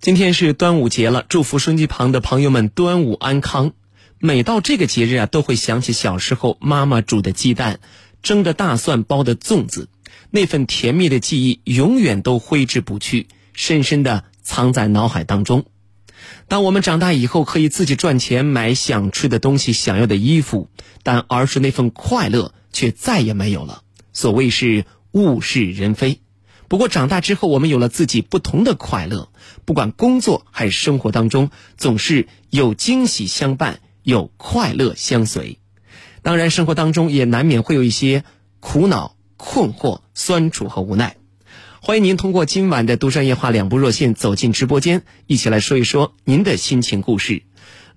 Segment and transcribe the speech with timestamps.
[0.00, 3.72] 今天是端午节了，祝福收音机旁的朋友们端午安康。
[4.18, 7.80] 每到这个节日啊，都会想起小时候妈妈煮的鸡蛋、
[8.22, 9.90] 蒸的大蒜、包的粽子，
[10.30, 15.66] 那份甜蜜的记忆永远都挥之不去，深深的藏在脑海当中。
[16.48, 20.70] 当我们长大以后，可以自己赚钱买想吃的东西、想要的衣服，
[21.02, 23.82] 但儿时那份快乐却再也没有了。
[24.14, 26.22] 所谓是物是人非。
[26.70, 29.30] 不过长大之后，我们有了自己不同的快乐，
[29.64, 35.58] 不管工作还是生活当中，总是有惊喜相伴，有快乐相随。
[36.22, 38.22] 当然，生活当中也难免会有一些
[38.60, 41.16] 苦恼、困惑、酸楚和无奈。
[41.80, 47.42] 欢迎您通过今晚的《独山夜话》两部热线走进直播间，一起来说一说您的心情故事。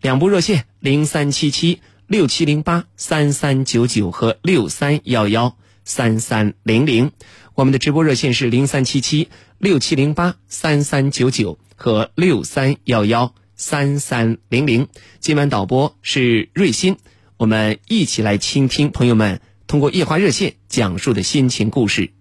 [0.02, 7.12] 两部热线：零三七七六七零八三三九九和六三幺幺三三零零。
[7.56, 14.88] 我们的直播热线是零三七七六七零八三三九九和六三幺幺三三零零。
[15.20, 16.98] 今晚导播是瑞鑫，
[17.38, 22.12] 我们一起来倾听朋友们通过夜话热线讲述的心情故事。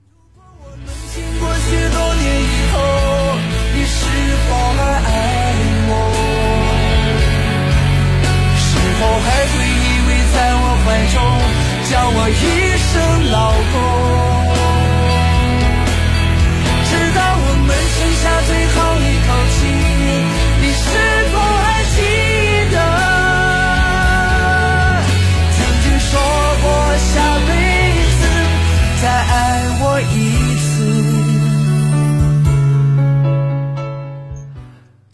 [1.14, 2.78] 经过许多年以后，
[3.74, 4.04] 你是
[4.50, 5.56] 否还爱
[5.88, 5.92] 我？
[8.58, 11.16] 是否还会依偎在我怀中，
[11.90, 14.01] 叫我一声老公？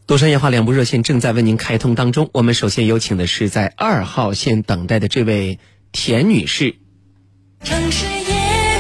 [0.09, 2.31] 独山夜话两部热线正在为您开通当中。
[2.33, 5.59] 我们首先有请的是在二号线等待的这位
[5.93, 6.77] 田女士。
[7.63, 8.35] 城市夜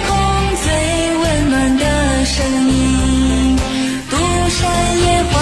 [0.06, 0.17] 空
[0.56, 3.59] 最温暖的声音，
[4.09, 4.17] 独
[4.49, 5.39] 山夜话。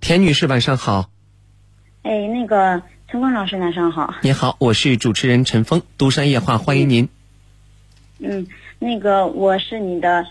[0.00, 1.10] 田女士，晚上好。
[2.00, 4.14] 哎，那个陈峰老师，晚上好。
[4.22, 7.10] 你好，我是主持人陈峰，独山夜话，欢迎您。
[8.20, 8.46] 嗯，
[8.78, 10.24] 那个我是你的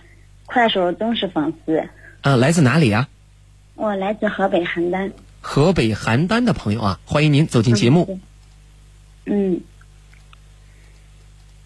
[0.48, 1.90] 快手忠实粉丝，
[2.22, 3.10] 啊，来自哪里啊？
[3.76, 5.12] 我来自河北邯郸。
[5.42, 8.20] 河北邯郸的朋友啊，欢迎您走进节目。
[9.26, 9.60] 嗯，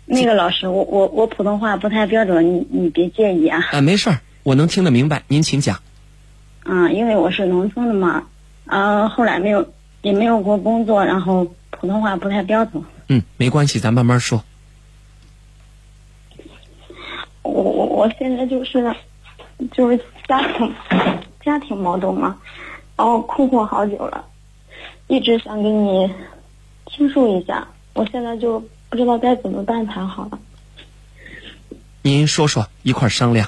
[0.05, 3.59] 那个老师，我我我普通话不太标准，你你别介意啊。
[3.71, 5.79] 啊，没事儿，我能听得明白，您请讲。
[6.63, 8.23] 啊，因为我是农村的嘛，
[8.65, 9.71] 啊，后来没有
[10.01, 12.83] 也没有过工作，然后普通话不太标准。
[13.09, 14.43] 嗯，没关系，咱慢慢说。
[17.43, 18.95] 我我我现在就是
[19.71, 19.97] 就是
[20.27, 20.73] 家庭
[21.43, 22.39] 家庭矛盾嘛，
[22.95, 24.25] 然后困惑好久了，
[25.07, 26.11] 一直想跟你
[26.87, 28.59] 倾诉一下，我现在就
[28.89, 30.39] 不知道该怎么办才好了。
[32.03, 33.47] 您说说，一块儿商量。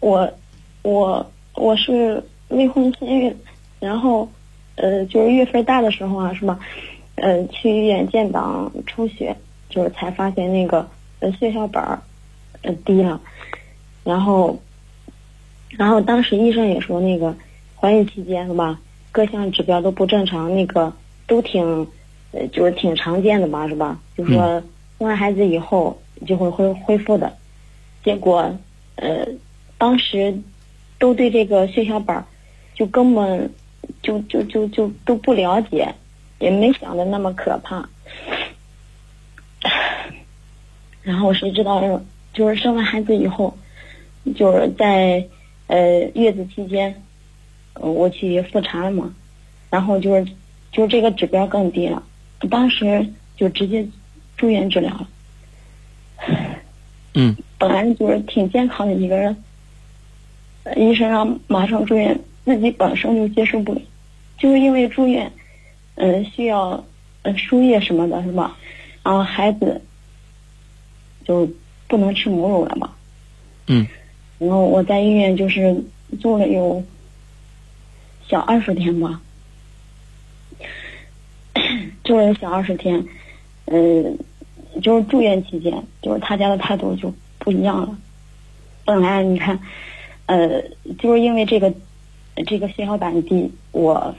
[0.00, 0.32] 我
[0.82, 3.36] 我我是未婚先孕，
[3.78, 4.28] 然后
[4.74, 6.58] 呃就是月份大的时候啊，是吧？
[7.14, 9.36] 呃，去医院建档抽血，
[9.72, 10.86] 就是才发现那个
[11.20, 11.98] 呃血小板儿
[12.60, 13.18] 呃低了，
[14.04, 14.60] 然后
[15.70, 17.34] 然后当时医生也说那个
[17.74, 18.78] 怀孕期间是吧，
[19.10, 20.92] 各项指标都不正常，那个
[21.26, 21.64] 都挺
[22.32, 23.98] 呃就是挺常见的吧，是吧？
[24.14, 24.62] 就说
[24.98, 27.32] 生完孩子以后就会恢恢复的，
[28.04, 28.54] 结果
[28.96, 29.26] 呃
[29.78, 30.38] 当时
[30.98, 32.24] 都对这个血小板儿
[32.74, 33.50] 就根本
[34.02, 35.92] 就就就就都不了解，
[36.38, 37.88] 也没想的那么可怕。
[41.02, 42.00] 然后谁知道，
[42.32, 43.56] 就是生完孩子以后，
[44.36, 45.26] 就是在
[45.66, 47.02] 呃月子期间，
[47.74, 49.14] 呃我去复查了嘛，
[49.70, 50.32] 然后就是
[50.70, 52.02] 就是这个指标更低了，
[52.48, 53.86] 当时就直接
[54.36, 55.08] 住院治疗了。
[57.14, 59.36] 嗯本来就是挺健康的一个人，
[60.64, 63.80] 呃医生让马上住院，自己本身就接受不了，
[64.38, 65.30] 就是因为住院，
[65.96, 66.84] 嗯、需要
[67.22, 68.56] 呃输液什么的，是吧？
[69.02, 69.82] 然后孩子
[71.32, 71.50] 就
[71.88, 72.90] 不能吃母乳了嘛，
[73.66, 73.86] 嗯。
[74.38, 75.82] 然后我在医院就是
[76.20, 76.82] 住了有
[78.28, 79.20] 小二十天吧，
[82.04, 83.04] 住了小二十天，
[83.64, 84.12] 呃，
[84.82, 87.96] 就是住院期间，就是他家的态度就不一样了。
[88.84, 89.60] 本来你看，
[90.26, 90.62] 呃，
[90.98, 91.72] 就是因为这个
[92.46, 94.14] 这个血小板低，我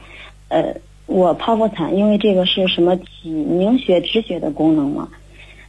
[0.47, 0.75] 呃
[1.05, 5.09] 我剖腹产，因为这个是什么体凝血止血的功能嘛，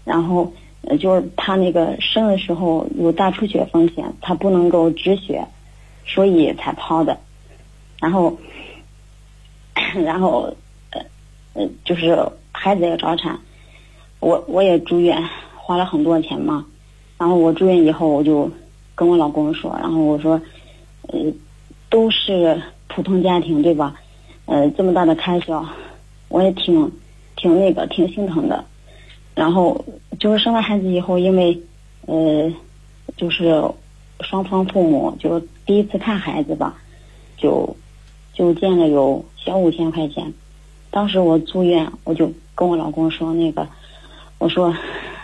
[0.05, 0.53] 然后
[0.87, 5.47] 呃就是他那个生的时候有大出血风险，他不能够止血，
[6.07, 7.19] 所以才剖的。
[8.01, 8.37] 然后，
[10.05, 10.55] 然后
[10.91, 11.01] 呃
[11.55, 12.19] 呃就是
[12.53, 13.39] 孩子也早产，
[14.21, 15.23] 我我也住院，
[15.57, 16.67] 花了很多钱嘛。
[17.17, 18.51] 然后我住院以后，我就
[18.95, 20.41] 跟我老公说，然后我说，
[21.09, 21.19] 呃，
[21.89, 23.95] 都是普通家庭对吧？
[24.47, 25.65] 呃，这么大的开销，
[26.29, 26.93] 我也挺
[27.37, 28.65] 挺那个挺心疼的。
[29.35, 29.85] 然后
[30.21, 31.61] 就是生完孩子以后，因为
[32.07, 32.53] 呃，
[33.17, 33.63] 就是
[34.21, 36.77] 双方父母就第一次看孩子吧，
[37.37, 37.77] 就
[38.33, 40.33] 就见了有小五千块钱。
[40.91, 43.67] 当时我住院，我就跟我老公说那个，
[44.39, 44.77] 我说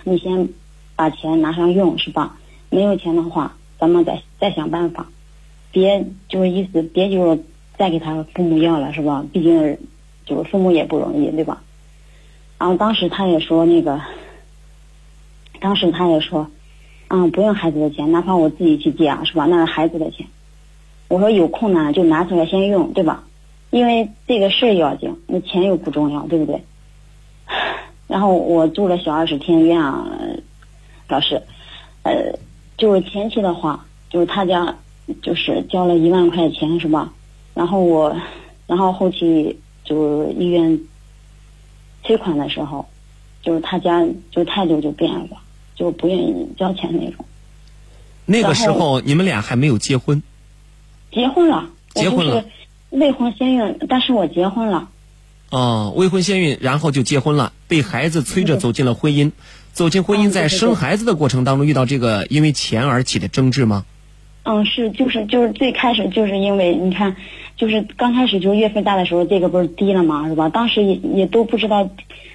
[0.03, 0.49] 你先
[0.97, 2.37] 把钱拿上用是吧？
[2.69, 5.09] 没有钱的话，咱们再再想办法，
[5.71, 7.45] 别就是意思别就是
[7.79, 9.25] 再给他父母要了是吧？
[9.33, 9.79] 毕竟
[10.27, 11.62] 就是父母也不容易对吧？
[12.61, 14.03] 然后当时他也说那个，
[15.61, 16.47] 当时他也说，
[17.09, 19.47] 嗯，不用孩子的钱，哪怕我自己去借啊，是吧？
[19.47, 20.27] 那是孩子的钱。
[21.09, 23.25] 我说有空呢就拿出来先用，对吧？
[23.71, 26.62] 因为这个事要紧，那钱又不重要，对不对？
[28.07, 30.07] 然后我住了小二十天院啊，
[31.09, 31.43] 老师，
[32.03, 32.39] 呃，
[32.77, 34.77] 就是前期的话，就是他家
[35.23, 37.11] 就是交了一万块钱，是吧？
[37.55, 38.15] 然后我，
[38.67, 40.79] 然后后期就医院
[42.02, 42.88] 催款的时候，
[43.43, 45.29] 就是他家就态度就变了，
[45.75, 47.25] 就不愿意交钱那种。
[48.26, 50.23] 那个时候你们俩还没有结婚，
[51.12, 52.44] 结婚了，结婚了
[52.91, 54.88] 未婚先孕，但是我结婚了。
[55.50, 59.32] 哦，未婚先孕，然后就结婚了，被孩子催着走进了婚姻。
[59.73, 63.85] 走进婚姻，在生孩子的过程当中遇到这个因为钱而起的争执吗？
[64.43, 67.14] 嗯，是就是就是最开始就是因为你看，
[67.61, 70.49] 就是刚开始就是月份大的时候，这个不是低了嘛，是吧？
[70.49, 71.91] 当时也也都不知道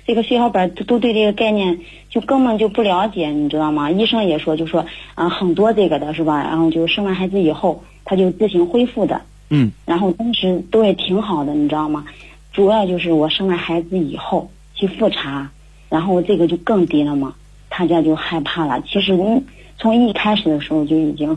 [0.06, 1.80] 这个血小板都都对这个概念
[2.12, 3.90] 就根本就不了解，你知道吗？
[3.90, 4.86] 医生也说就说
[5.16, 6.44] 啊、很多这个的是吧？
[6.44, 9.20] 然后就生完孩子以后，他就自行恢复的。
[9.50, 12.06] 嗯，然后当时都也挺好的，你知道吗？
[12.54, 15.50] 主要就是我生完孩子以后去复查，
[15.90, 17.34] 然后这个就更低了嘛，
[17.72, 18.80] 他家就害怕了。
[18.88, 19.42] 其实你
[19.80, 21.36] 从一开始的时候就已经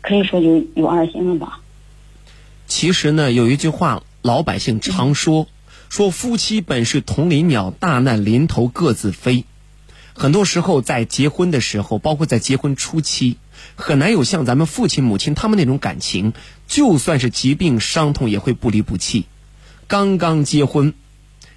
[0.00, 1.60] 可以说就有二心了吧。
[2.66, 5.48] 其实呢，有一句话老百姓常说，
[5.88, 9.44] 说夫妻本是同林鸟，大难临头各自飞。
[10.16, 13.36] 很多时候在结婚的时候，包括在结婚初期，
[13.74, 16.32] 很难有像咱们父亲母亲他们那种感情，
[16.68, 19.26] 就算是疾病伤痛也会不离不弃。
[19.86, 20.94] 刚刚结婚，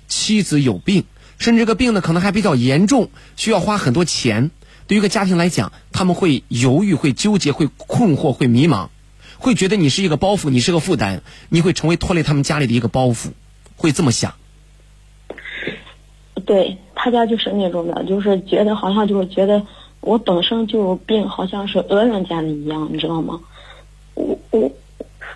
[0.08, 1.06] 妻子有病，
[1.38, 4.52] 甚至这个病呢可能还比较严重，需要花很多钱。
[4.88, 8.90] 对于一个家庭来讲，他们会犹豫、会纠结、会困惑、会迷茫，
[9.40, 13.30] 会觉得你是一个包袱，你是个负担，你会成为拖累他们家里的一个包袱，
[13.76, 14.34] 会这么想。
[16.46, 19.62] 对他家就是那种的，就是觉得好像就是觉得
[20.00, 23.40] 我本身就有病，好像是讹人家的一样，你知道吗？
[24.16, 24.72] 我我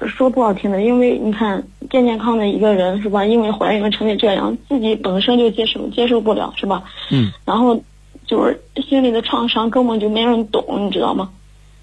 [0.08, 3.26] 说不好听的，因为你看健健康的一个人是吧？
[3.26, 6.86] 因为怀孕成为这样，自己本身就接受接受不了是吧？
[7.12, 7.32] 嗯。
[7.46, 7.84] 然后
[8.26, 11.32] 就是心里的创伤根本就没人懂，你知道吗？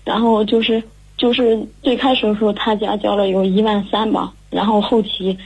[0.05, 0.83] 然后就是
[1.19, 5.37] 就是最开始的时候，他家交了有一万三吧，然后后期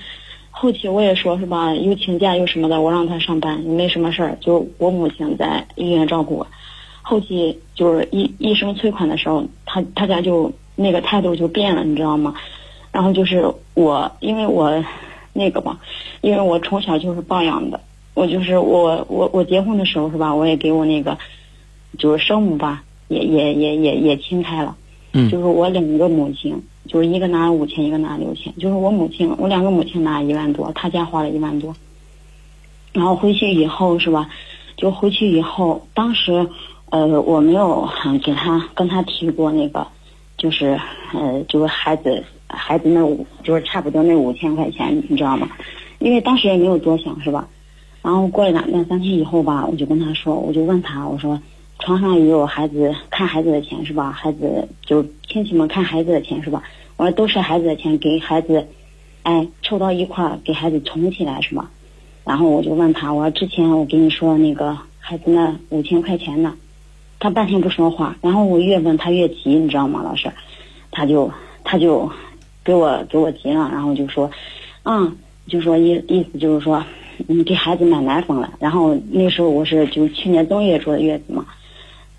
[0.50, 6.46] 后期我也说是吧，又请假又什么的，我让他上班，没什么事儿，就我母亲在医院照顾我。
[7.00, 12.34] 后期就是医医生催款的时候，他他家就那个态度就变了，你知道吗？
[12.92, 14.84] 然后就是我，因为我
[15.32, 15.80] 那个吧，
[16.20, 17.80] 因为我从小就是抱养的，
[18.12, 21.16] 我就是我我我结婚的时候是吧，我也给我那个
[21.98, 24.76] 就是生母吧，也也也也也亲开了，
[25.12, 31.74] 就是我两个母亲，就是一个拿了五千，一个拿了六千，就是我母亲，我两个母亲拿一万多，他家花了一万多，
[32.92, 34.28] 然后回去以后是吧，
[34.76, 36.48] 就回去以后，当时
[36.90, 37.88] 呃我没有
[38.24, 39.86] 给他跟他提过那个，
[40.38, 40.81] 就是
[41.12, 45.48] 呃就是孩子孩子那五就是差不多那五千块钱，你知道吗？
[45.98, 47.46] 因为当时也没有多想是吧？
[48.02, 51.40] 然后过了两两三天以后吧，我就跟他说，我就问他，我说
[51.84, 54.12] 床上也有孩子看孩子的钱是吧？
[54.12, 56.62] 孩子就亲戚们看孩子的钱是吧？
[56.96, 58.69] 我说都是孩子的钱，给孩子，
[59.24, 61.69] 哎，凑到一块儿给孩子存起来是吧？
[62.24, 66.55] 然后我就问他，我说之前我跟你说那个孩子那五千块钱呢，
[67.19, 70.31] 他半天不说话，然后我越问他越急，你知道吗，老师？
[70.93, 71.32] 他就
[71.65, 72.08] 他就
[72.62, 74.31] 给我给我急了，然后就说，
[74.84, 75.17] 嗯，
[75.48, 76.84] 就说意意思就是说，
[77.27, 78.53] 嗯，给孩子买奶粉了。
[78.60, 81.44] 然后那时候我是就去年正月坐的月子嘛，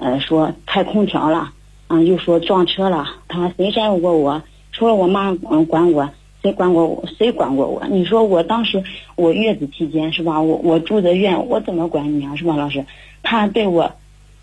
[0.04, 1.54] 呃，说开空调了，
[1.88, 3.08] 啊，又说撞车了。
[3.30, 4.44] 他说谁摘过我？
[4.74, 6.10] 除了我妈嗯管我，
[6.42, 7.08] 谁管过我？
[7.18, 7.82] 谁管过我？
[7.88, 8.84] 你说我当时
[9.16, 10.42] 我月子期间是吧？
[10.42, 12.36] 我我住的院，我怎么管你啊？
[12.36, 12.86] 是吧，老师？
[13.22, 13.90] 他对我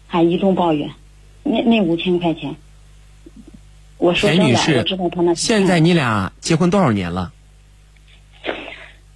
[0.07, 0.89] 还一通抱怨，
[1.43, 2.57] 那那五千块钱，
[3.99, 7.31] 我说真的，我知道他那是现在你俩结婚多少年了？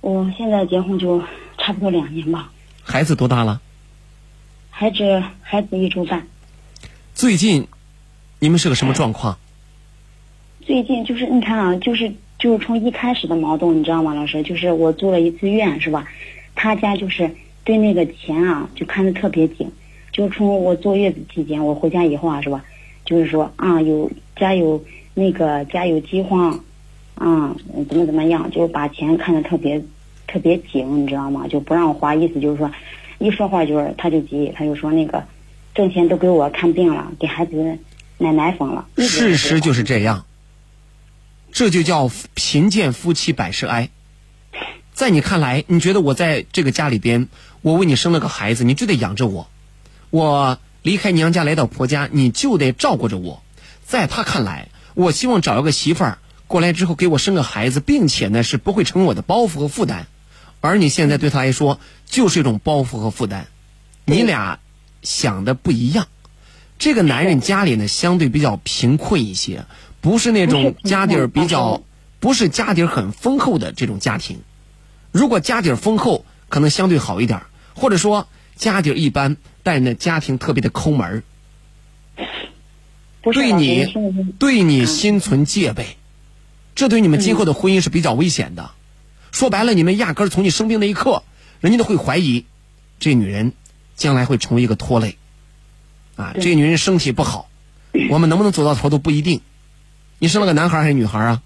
[0.02, 1.22] 我现在结婚就
[1.56, 3.62] 差不多两年吧，孩子多大了？
[4.68, 6.22] 孩子孩子一周半。
[7.14, 7.64] 最近
[8.40, 9.38] 你们是个什么状况？
[10.62, 14.42] 最近就是你看啊，就是就是从一开始的矛盾，你知道吗，老师？
[14.42, 16.08] 就是我住了一次院，是吧？
[16.56, 17.30] 他家就是
[17.62, 19.70] 对那个钱啊，就看得特别紧。
[20.10, 22.64] 就从我坐月子期间，我回家以后啊，是吧？
[23.04, 24.82] 就是说啊，有家有
[25.14, 26.58] 那个家有饥荒，
[27.14, 27.54] 啊，
[27.88, 29.80] 怎么怎么样，就把钱看得特别
[30.26, 31.46] 特别紧，你知道吗？
[31.46, 32.68] 就不让我花，意思就是说，
[33.18, 35.24] 一说话就是他就急，他就说那个
[35.74, 37.78] 挣钱都给我看病了，给孩子
[38.18, 38.86] 买奶粉了。
[38.96, 40.24] 事实就是这样，
[41.52, 43.90] 这就叫贫贱夫妻百事哀。
[44.92, 47.28] 在你看来，你觉得我在这个家里边，
[47.62, 49.48] 我为你生了个孩子，你就得养着我。
[50.10, 53.42] 我离开娘家来到婆家，你就得照顾着我。
[53.84, 60.06] 在他看来，我希望找一个媳妇儿过来之后给我生个孩子，并且呢是不会成为我的包袱和负担。
[60.60, 63.48] 而你现在对他来说就是一种包袱和负担，
[64.04, 64.60] 你俩
[65.04, 66.08] 想的不一样。
[66.76, 69.64] 这个男人家里呢相对比较贫困一些，
[70.00, 71.82] 不是那种家底儿比较，
[72.18, 74.40] 不是家底儿很丰厚的这种家庭。
[75.12, 81.22] 如果家底儿丰厚，可能相对好一点儿，或者说家底儿一般，但是呢家庭特别的抠门儿，
[83.32, 83.86] 对你
[84.38, 85.96] 对你心存戒备，
[86.74, 88.72] 这对你们今后的婚姻是比较危险的。
[89.30, 91.22] 说白了，你们压根儿从你生病那一刻，
[91.60, 92.44] 人家都会怀疑
[92.98, 93.52] 这女人
[93.94, 95.16] 将来会成为一个拖累。
[96.16, 97.48] 啊，这个女人身体不好，
[98.10, 99.40] 我们能不能走到头都不一定。
[100.18, 101.42] 你生了个男孩还是女孩啊？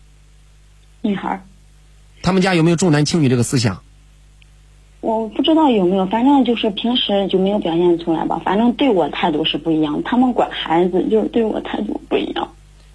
[1.03, 1.43] 女孩。
[2.23, 3.83] 他们家有没有重男轻女这个思想？
[5.01, 8.43] 我不知道有没有，反正就是平时就没有表现出来吧。
[8.45, 12.53] 反正对我态度是不一样，他们管孩子就是对我态度不一样。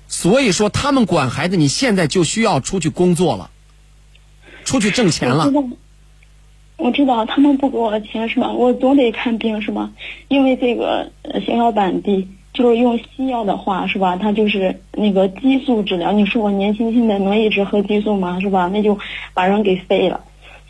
[0.09, 3.49] 所以说，他们管孩子，你现在就需要出去工作了，
[4.65, 5.49] 出去挣钱了
[6.77, 7.05] 我知。
[7.05, 8.51] 道，他们不给我钱是吧？
[8.51, 9.91] 我总得看病是吧？
[10.29, 14.15] 因为这个呃血小板低，就是用西药的话是吧？
[14.15, 16.11] 它就是那个激素治疗。
[16.11, 18.39] 你说我年轻轻的能一直喝激素吗？
[18.39, 18.69] 是吧？
[18.71, 18.97] 那就
[19.33, 20.21] 把人给废了。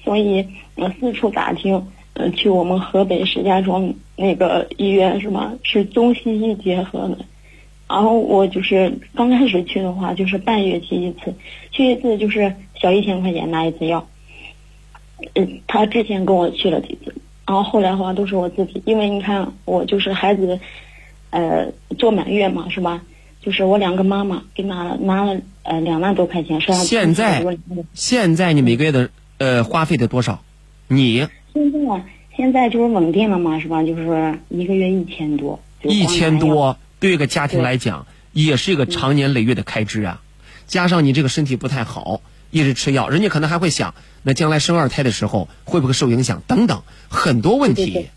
[0.04, 0.46] 所以
[0.76, 5.54] 我四处打听，呃，去我们河北石家庄那个医院是吧？
[5.64, 7.20] 是中西医结合的。
[7.88, 11.36] 然后我就是刚开始去的话，就是半月去一次，
[11.72, 14.08] 去一次就是小一千块钱拿一次药。
[15.34, 17.14] 嗯，他之前跟我去了几次，
[17.46, 20.60] 然后后来的话都是我自己，因为你看我就是孩子，
[21.30, 23.02] 呃，做满月嘛，是吧？
[23.42, 27.46] 就是我两个妈妈给拿了拿了呃两万多块钱，剩下现在
[27.94, 30.42] 现在你每个月的呃花费得多少？
[30.88, 32.04] 你现在
[32.38, 33.84] 现在就是稳定了嘛，是吧？
[33.84, 40.22] 就是一个月一千多，就一千多，对一个家庭来讲，也是一个长年累月的开支啊。
[40.66, 42.22] 加上你这个身体不太好，
[42.54, 46.44] 一直吃药，人家可能还会想，那将来生二胎的时候会不会受影响？
[46.46, 47.86] 等等，很多问题。
[47.86, 48.12] 对对对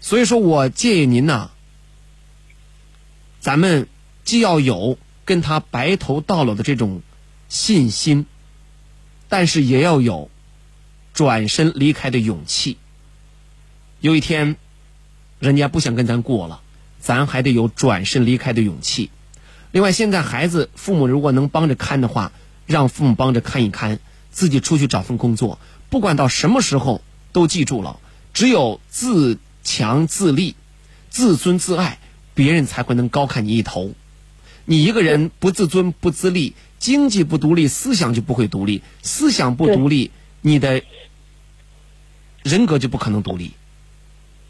[0.00, 1.50] 所以说我建议您呢，
[3.40, 3.88] 咱们
[4.24, 7.02] 既要有跟他白头到老的这种
[7.50, 8.24] 信心，
[9.28, 10.30] 但是也要有
[11.12, 12.78] 转身离开的勇气。
[14.00, 14.56] 有一天，
[15.40, 16.62] 人家不想跟咱过了，
[17.00, 19.10] 咱还得有转身离开的勇气。
[19.72, 22.32] 另外，现在孩子父母如果能帮着看的话，
[22.68, 23.98] 让父母帮着看一看，
[24.30, 25.58] 自己出去找份工作，
[25.88, 27.98] 不管到什么时候，都记住了，
[28.34, 30.54] 只有自强自立、
[31.08, 31.98] 自尊自爱，
[32.34, 33.94] 别人才会能高看你一头。
[34.66, 40.10] 你一个人不自尊不自立，经济不独立，思想就不会独立，思想不独立，
[40.42, 40.82] 你的
[42.42, 43.54] 人格就不可能独立。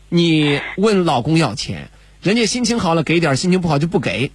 [0.08, 1.88] 你问老公要钱，
[2.20, 4.32] 人家心情好了给点，心情不好就不给。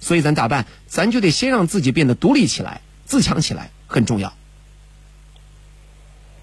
[0.00, 0.66] 所以咱咋办？
[0.88, 2.80] 咱就得先让自己变得独立起来，
[3.12, 4.32] 自强起来，很重要。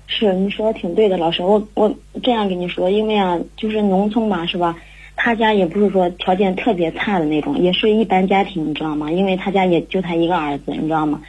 [0.05, 4.77] 是你说的挺对的，老师，我我这样跟你说，因为啊，就是农村嘛，是吧？
[5.15, 9.11] 他家也不是说条件特别差的那种，也是一般家庭，你知道吗？
[9.11, 11.23] 因为他家也就他一个儿子，你知道吗？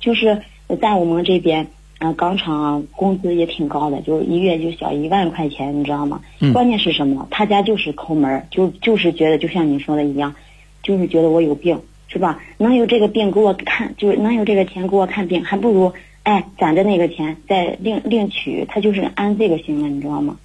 [0.00, 0.42] 就是
[0.80, 1.68] 在我们这边，
[2.00, 6.20] 呃，钢厂啊，工资也挺高的，就是一月就小一万块钱，你知道吗？
[6.40, 7.28] 嗯关键是什么？
[7.30, 10.34] 他家就是抠门儿，就就是觉得就像你说的一样，
[10.82, 11.80] 就是觉得我有病，
[12.12, 12.42] 是吧？
[12.58, 20.36] 能有这个病给我看，就是能有这个钱给我看病，还不如哎攒着那个钱再另另取，他就是安这个心了，你知道吗？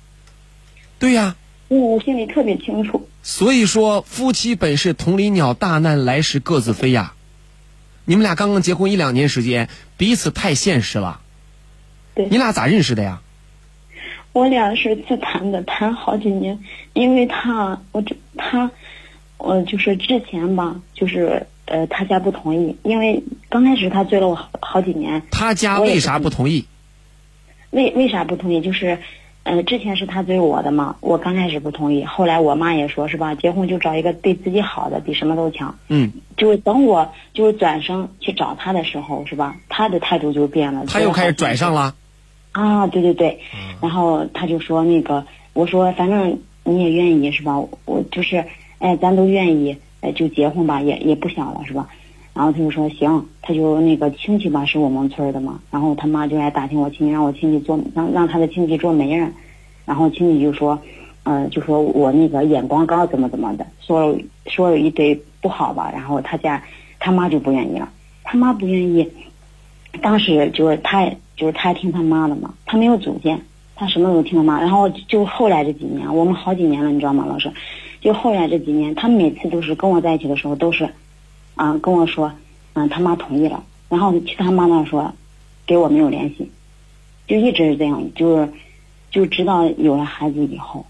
[0.99, 1.35] 对呀、
[1.67, 3.09] 因为我心里特别清楚。
[3.23, 7.13] 所以说夫妻本是同林鸟，大难来时各自飞呀。
[8.05, 9.67] 你们俩刚刚结婚一两年时间，
[9.97, 11.19] 彼此太现实了。
[12.13, 13.21] 对你俩咋认识的呀？
[14.31, 16.59] 我俩是自谈的，谈好几年，
[16.93, 18.69] 因为他，我这他，
[19.37, 26.65] 我就是之前吧，就是呃，他家不同意，因为刚开始他追了我好好几年，他家为啥不不同意？
[27.71, 28.61] 为为啥不同意？
[28.61, 28.99] 就是，
[29.43, 35.77] 呃，之前是他追我的嘛，我刚开始不同意，后来我妈也说是吧，结婚就找一个对自己好的，比什么都强。
[35.89, 39.57] 嗯，就是等我就是转身去找他的时候，是吧？
[39.67, 41.95] 他的态度就变了，他又开始转上了。
[42.51, 43.39] 啊，对对对，
[43.81, 47.59] 然后他就说那个，我说反正你也愿意是吧？
[47.83, 48.45] 我就是，
[48.79, 49.77] 哎，咱都愿意，
[50.13, 51.87] 就结婚吧，也也不想了是吧？
[52.33, 59.33] 然后他就说行，他就那个亲戚吧是我们村的嘛，然后他妈就来打听我亲戚，让我亲戚做让让他的亲戚做媒人，
[59.85, 60.77] 然后亲戚就说，
[61.23, 66.61] 呃，就说我那个眼光高怎么怎么的，说说了一堆不好吧，然后他家
[66.99, 67.87] 他妈就不愿意了，
[68.25, 69.09] 他妈不愿意，
[70.01, 73.39] 当时就是他就是他听他妈的嘛，他没有主见，
[73.77, 77.49] 他什么都听他妈，然后就后来这几年，我们好几年了，你知道吗，老师？
[78.05, 80.93] 就后来这几年，他每次都是跟我在一起的时候都是，
[81.55, 82.31] 啊、跟我说，
[82.73, 85.15] 嗯、他妈同意了，然后去他妈那儿说，
[85.65, 86.51] 给我没有联系，
[87.27, 88.53] 就一直是这样，就是
[89.09, 90.85] 就直到有了孩子以后，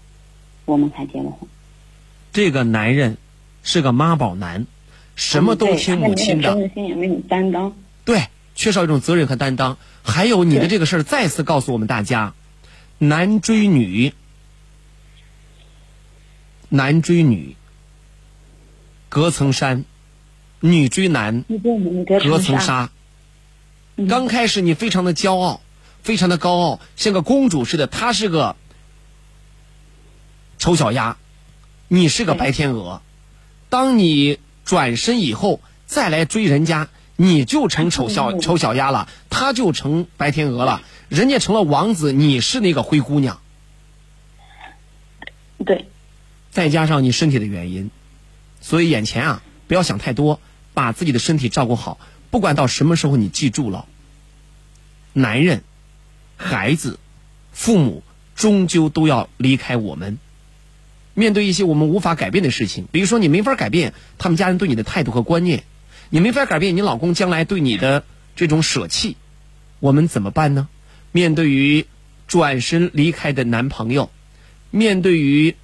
[0.66, 1.48] 我们才结的婚。
[2.34, 3.16] 这个男人
[3.62, 4.66] 是个妈宝男，
[5.14, 7.72] 什么都听母亲的，心，也没有担当。
[8.04, 9.78] 对，缺少一种责任和担当。
[10.02, 12.34] 还有你的这个事儿，再次告诉我们大家，
[12.98, 14.12] 男追女，
[16.68, 17.56] 男追女，
[19.08, 19.84] 隔层山；
[20.60, 21.44] 女追男，
[22.06, 22.90] 隔隔层纱，
[24.08, 25.60] 刚开始你非常的骄傲，
[26.02, 27.86] 非常的高傲，像个公主似的。
[27.86, 28.56] 她是个
[30.58, 31.16] 丑小鸭，
[31.88, 33.02] 你是个白天鹅。
[33.68, 40.82] 当你转身以后再来追人家，你就成丑小 嗯丑小鸭了，他就成白天鹅了。
[41.08, 43.40] 人家成了王子，你是那个灰姑娘。
[45.64, 45.88] 对，
[46.56, 47.90] 再加上你身体的原因，
[48.62, 50.40] 所以眼前啊，不要想太多，
[50.72, 52.00] 把自己的身体照顾好。
[52.30, 53.84] 不管到什么时候，你记住了，
[55.12, 55.64] 男人、
[56.38, 56.98] 孩子、
[57.52, 58.02] 父母
[58.34, 60.16] 终究都要离开我们。
[61.12, 65.64] 面对一些我们无法改变的事情，比如说你没法改变他们家人对你的态度和观念，
[66.08, 68.02] 你没法改变你老公将来对你的
[68.34, 69.18] 这种舍弃，
[69.78, 70.68] 我们怎么办呢？
[71.12, 71.84] 面对于
[72.26, 74.10] 转身离开的男朋友，
[74.70, 75.54] 面对于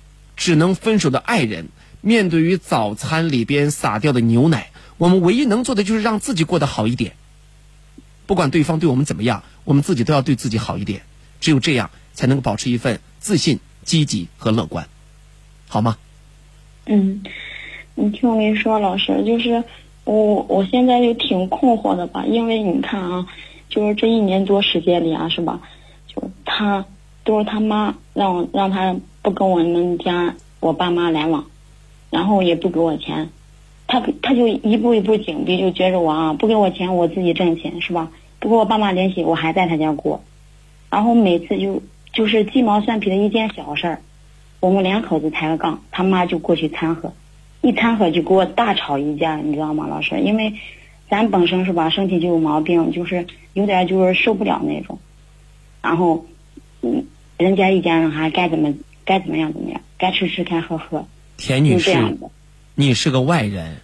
[0.43, 1.69] 只能分手的爱人，
[2.01, 7.13] 面对于早餐里边洒掉的牛奶，我们唯一能做的就是让自己过得好一点。
[8.27, 11.03] 不管对方对我们怎么样，我们自己都要对自己好一点。
[11.39, 14.89] 只有这样，才能保持一份自信、积极和乐观，
[15.69, 15.97] 好吗？
[16.87, 17.23] 嗯，
[17.95, 19.63] 你听我跟你说，老师，就是
[20.03, 23.29] 我我现在就挺困惑的吧，因为你看啊，
[23.69, 25.61] 就是这一年多时间里啊，是吧？
[26.09, 26.85] 就他
[27.23, 31.45] 都是他妈让让他不跟我们家我爸妈来往，
[32.11, 33.31] 然后也不给我钱，
[33.87, 38.11] 他他就一步一步紧逼，就觉着我啊不给我钱，我自己挣钱是吧？
[38.41, 40.23] 不跟我爸妈联系，我还在他家过，
[40.91, 41.83] 然后每次就
[42.13, 44.01] 就是鸡毛蒜皮的一件小事儿。
[44.59, 47.13] 我们两口子抬个杠，他妈就过去掺和，
[47.63, 50.21] 一掺和就给我大吵一架，你知道吗，老师？
[50.21, 50.55] 因为
[51.09, 54.99] 咱本身是吧，身体就有毛病，就是有点就是受不了那种，
[55.81, 56.25] 然后，
[56.83, 57.05] 嗯，
[57.39, 58.73] 人家一家人还该怎么
[59.13, 62.17] 该怎么样怎么样，该吃吃该喝喝，田女士，
[62.75, 63.77] 你是个外人，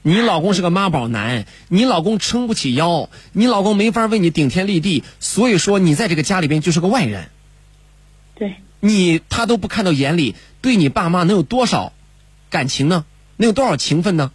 [0.00, 7.28] 你老公是个妈宝男，你老公撑不起腰，你老公没法为你顶天立地，所以说你在这个家里边就是个外人，
[8.34, 11.92] 对，你他都不看到眼里，对你爸妈能有多少
[12.48, 13.04] 感情呢？
[13.36, 14.32] 能有多少情分呢？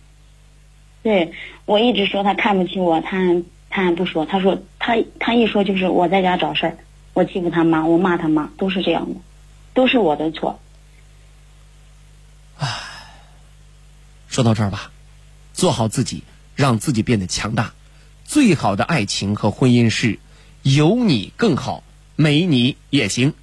[1.02, 1.34] 对
[1.66, 6.78] 我一直说他看不起我，他还他还不说，他说他他一说就是我在家找事儿，
[7.16, 9.16] 我欺负他妈，我骂他妈，都是这样的，
[9.74, 10.60] 都是我的错。
[14.28, 14.92] 说到这儿吧，
[15.54, 16.24] 做好自己，
[16.56, 17.74] 让自己变得强大。
[18.24, 20.20] 最好的爱情和婚姻是
[20.64, 21.84] 有你更好，
[22.16, 23.34] 没你也行。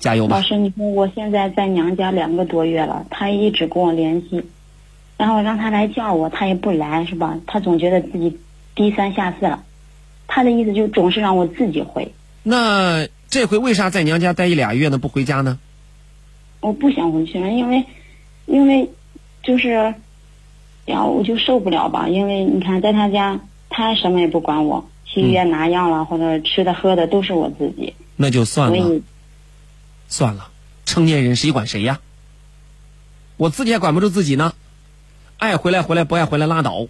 [0.00, 0.38] 加油吧！
[0.38, 4.42] 老师，你说我现在在娘家两个多月了，他一直跟我联系，
[5.18, 7.38] 然后让他来叫我，他也不来，是吧？
[7.46, 8.40] 他总觉得自己
[8.74, 9.62] 低三下四了，
[10.26, 14.98] 他的意思就总是让我自己回，那这回为啥在娘家待一俩月呢？
[14.98, 15.58] 不回家呢？
[16.58, 17.86] 我不想回去了，因为，
[18.46, 18.90] 因为，
[19.44, 19.94] 就是，
[20.86, 29.00] 呀，我就受不了吧，因为你看在他家，他什么也不管我，去医院拿药了、或者吃的喝的都是我自己，那就算了，
[30.08, 30.50] 算了。
[30.84, 32.00] 成年人谁管谁呀？
[33.36, 34.52] 我自己还管不住自己呢。
[35.38, 36.88] 爱回来回来，不爱回来拉倒。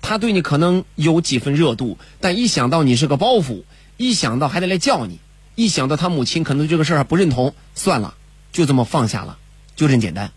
[0.00, 3.64] 他对你可能有几分热度，但一想到你是个包袱，
[3.96, 5.18] 一想到还得来叫你，
[5.54, 8.14] 一想到他母亲可能这个事儿不认同，算了，
[8.52, 9.38] 就这么放下了，
[9.76, 10.30] 就这么简单。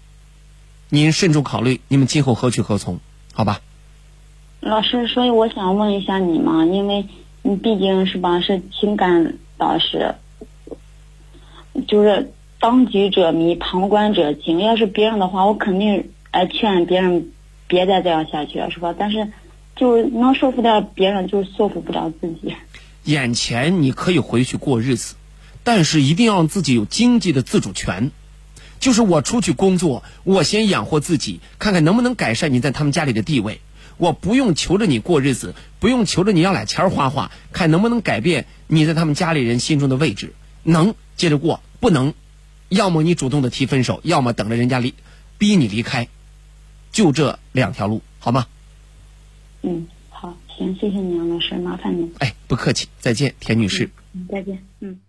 [0.89, 2.99] 您慎重考虑，你们今后何去何从？
[3.33, 3.61] 好吧？
[4.59, 7.05] 老师，所以我想问一下你嘛，因为
[7.43, 10.15] 你毕竟是吧是情感导师，
[11.87, 14.59] 就是当局者迷，旁观者清。
[14.59, 17.31] 要是别人的话，我肯定哎劝别人
[17.67, 18.93] 别再这样下去了，是吧？
[18.97, 19.31] 但是
[19.75, 22.55] 就是能说服掉别人，就是说服不了自己。
[23.05, 25.15] 眼前你可以回去过日子，
[25.63, 28.11] 但是一定要让自己有经济的自主权。
[28.79, 33.61] 就是我出去工作，我先养活自己，看看能不能改善你在他们家里的地位。
[33.97, 40.33] 我不用求着你过日子，不用求着你要俩钱花花，看能不能改变你在他们家里人心中的位置。
[40.63, 42.13] 能接着过，不能，
[42.67, 44.93] 要么你主动的提分手，要么等着人家离，
[45.37, 46.09] 逼你离开，
[46.91, 48.47] 就这两条路，好吗？
[49.61, 52.11] 嗯，好，行，谢谢你啊，老师，麻烦你。
[52.19, 53.89] 哎，不客气，再见，田女士。
[54.13, 54.63] 嗯，再见。
[54.79, 54.99] 嗯。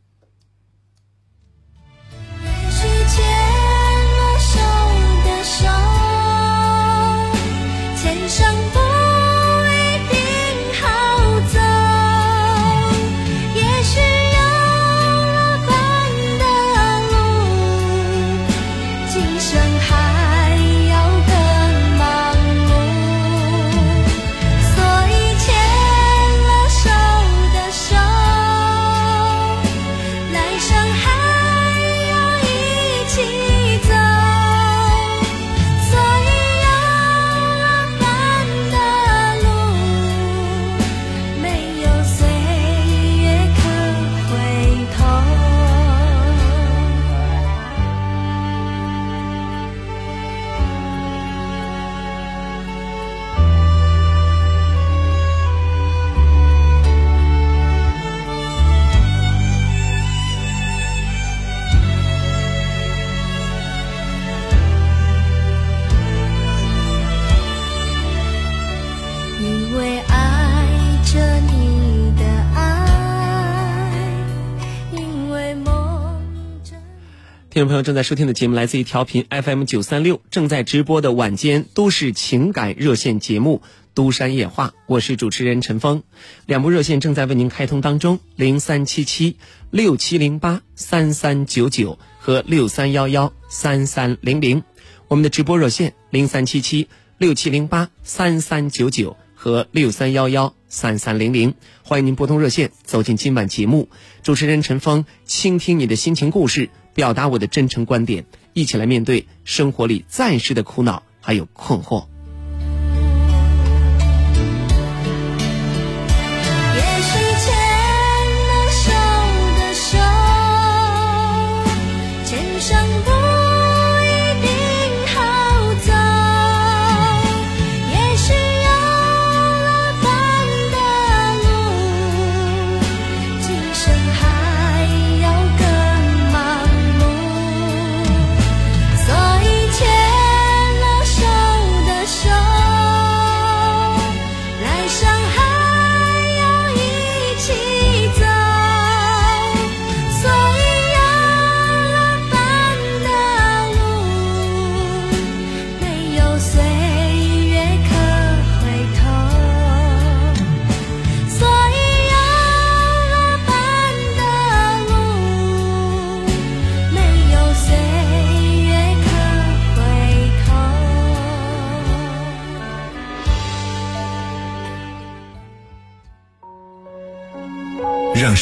[77.57, 83.63] 听众朋友正在收听的节目来自于调频 FM 九三六，正在直播的晚间都市情感热线节目
[83.95, 86.03] 《都山夜话》，我是主持人陈峰。
[86.45, 89.39] 两部热线正在为您开通当中，零三七七
[89.71, 94.63] 六七零八三三九九和六三幺幺三三零零。
[95.09, 103.89] 我们的直播热线零三七七六七零八三三九九和六三幺幺三三零零，欢迎您拨通热线走进今晚节目。
[104.23, 112.07] 主持人陈峰，倾听你的心情故事，表达我的真诚观点，一起来面对生活里暂时的苦恼还有困惑。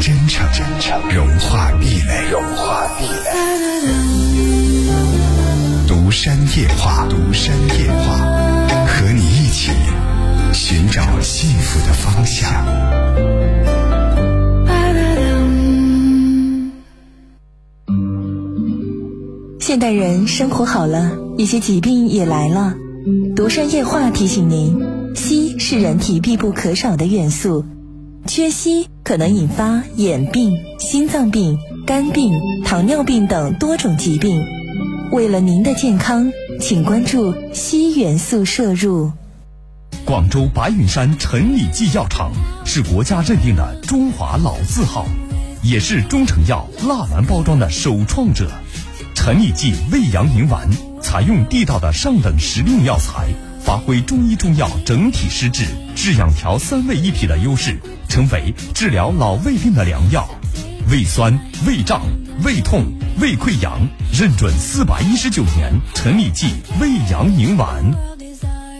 [0.00, 3.30] 真诚，真诚融化壁垒，融化壁垒。
[5.86, 8.18] 独山夜话，独山夜话，
[8.86, 9.72] 和你一起
[10.52, 12.64] 寻找幸福的方向。
[19.60, 22.74] 现代人生活好了，一些疾病也来了。
[23.34, 24.78] 独山夜话提醒您，
[25.14, 27.64] 硒是人体必不可少的元素，
[28.26, 32.32] 缺硒可能引发眼病、心脏病、肝病、
[32.64, 34.42] 糖尿病等多种疾病。
[35.12, 39.12] 为了您的健康，请关注硒元素摄入。
[40.06, 42.32] 广州白云山陈李济药厂
[42.64, 45.04] 是国家认定的中华老字号，
[45.62, 48.50] 也是中成药蜡丸包装的首创者。
[49.14, 50.66] 陈李济胃阳宁丸，
[51.02, 53.28] 采用地道的上等时令药材，
[53.64, 55.64] 发挥中医中药整体施治、
[55.96, 57.74] 治养调三位一体的优势，
[58.10, 60.28] 成为治疗老胃病的良药。
[60.90, 61.32] 胃酸、
[61.66, 62.02] 胃胀、
[62.44, 62.84] 胃痛、
[63.18, 63.80] 胃溃疡，
[64.12, 66.48] 认准四百一十九年陈李济
[66.78, 67.82] 胃阳宁丸。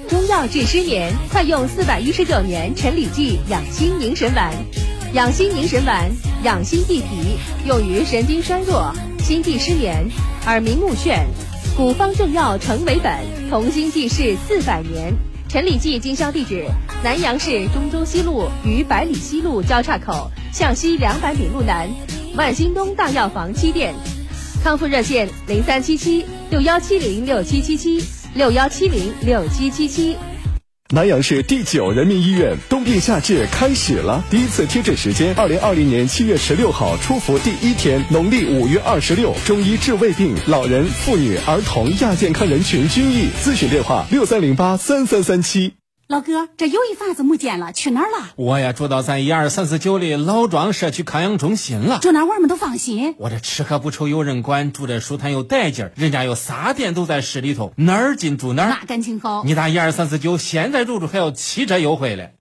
[0.07, 4.53] 中药治失眠，快用四百一十九年陈李济养心宁神丸。
[5.15, 6.11] 养心宁神丸，
[6.43, 10.07] 养心益脾，用于神经衰弱、心悸失眠、
[10.45, 11.25] 耳鸣目眩。
[11.75, 13.19] 古方正药成为本，
[13.55, 15.15] 同心济世四百年。
[15.49, 16.67] 陈李济经销地址：
[17.05, 21.89] 南阳市中州西路与百里西路交叉口向西两百米路南，
[22.35, 23.95] 万兴东大药房七店。
[24.65, 28.03] 康复热线：零三七七六幺七零六七七七
[28.35, 30.17] 六幺七零六七七七。
[30.95, 43.27] 南阳市第九人民医院冬病夏治开始了，第一次贴诊时间二零二零年七月十六号出伏第一天，农历五月二十六，中医治胃病，老人、妇女、儿童亚健康人群均益。
[43.43, 45.73] 咨询电话六三零八三三三七。
[46.07, 48.33] 老哥，这有一法子没见了，去哪儿了？
[48.37, 51.99] 我呀，住到咱一二三四九的老庄社区康养中心了。
[52.01, 53.15] 住那我们都放心。
[53.17, 58.69] 我这吃喝不愁有人管，住着舒坦又带劲儿，人家有仨店都在市里头，哪儿近住哪儿。
[58.69, 59.45] 那感情好。
[59.45, 62.35] 你打一二三四九，现在入住还要七折优惠嘞。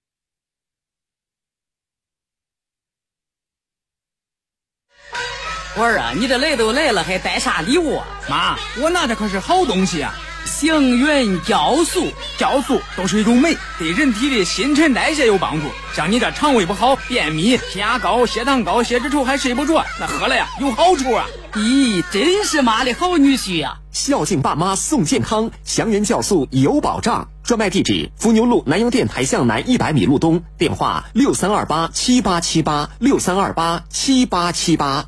[5.77, 8.05] 我儿啊，你这来都来了，还带啥礼物啊？
[8.29, 10.13] 妈，我拿的可是好东西啊！
[10.45, 15.67] 祥源酵素，酵素都是一种酶，对人体的新陈代谢有帮助。
[15.95, 21.25] 像你这肠胃不好、便秘、血压高、血糖高、血脂稠还睡不着，那喝了呀有好处啊！
[21.53, 23.77] 咦，真是妈的好女婿呀！
[23.91, 27.27] 孝敬爸妈送健康，祥源酵素有保障。
[27.43, 35.05] 专卖地址：伏牛路南阳电台向南一百米路东，电话六三二八七八七八六三二八七八七八。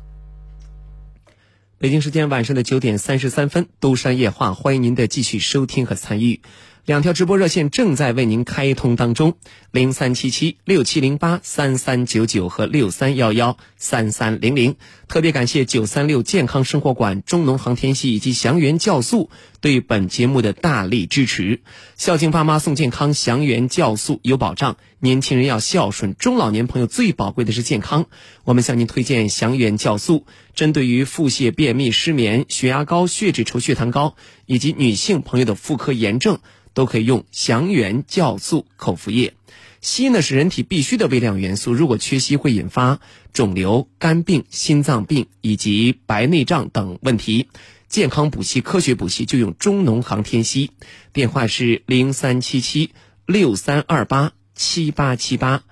[1.78, 6.40] 北京时间晚上的九点三十三分，都山夜话，欢迎您的继续收听和参与。
[6.86, 9.34] 两条直播热线正在为您开通当中，
[9.72, 14.76] 零三七七六七零八三三九九和六三幺幺三三零零。
[15.08, 21.60] 特别感谢九三六健康生活馆、中农航天系以及祥源酵素对本节目的大力支持。
[21.96, 24.76] 孝敬爸妈送健康，祥源酵素有保障。
[25.00, 28.06] 年轻人要孝顺，中老年朋友最宝贵的是健康。
[28.44, 34.14] 我们向您推荐祥源酵素，针对于腹泻、便秘、失眠、血压高、血脂稠、血糖高
[34.46, 36.38] 以及女性朋友的妇科炎症。
[36.76, 39.32] 都可以用祥源酵素口服液。
[39.80, 43.00] 硒呢是人体必需的微量元素，如果缺硒会引发
[43.32, 47.48] 肿瘤、肝病、心脏病以及白内障等问题。
[47.88, 50.68] 健康补硒、科学补硒就用中农航天硒。
[51.14, 52.90] 电话是零三七七
[53.24, 55.62] 六三二八七八七八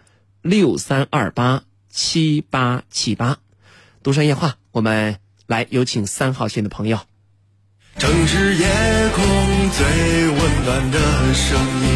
[0.40, 3.38] 六三二八七八七八。
[4.02, 7.00] 独山夜话，我们来有请三号线的朋友。
[7.98, 10.98] 城市夜空最温暖的
[11.34, 11.90] 声音，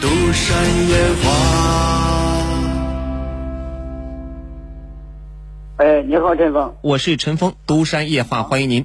[0.00, 0.58] 独山
[0.88, 1.30] 夜话。
[5.76, 6.74] 哎，你好，陈峰。
[6.82, 8.84] 我是陈峰，独山夜话，欢迎您。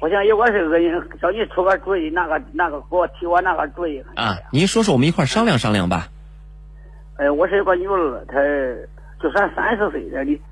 [0.00, 0.88] 我想有个事跟你
[1.22, 4.02] 叫你出个主意，那个那个给我提我那个主意。
[4.16, 6.08] 啊，您说说，我们一块商量商量吧。
[7.18, 8.34] 哎，我是一个女儿，她
[9.22, 10.42] 就算三十岁了，离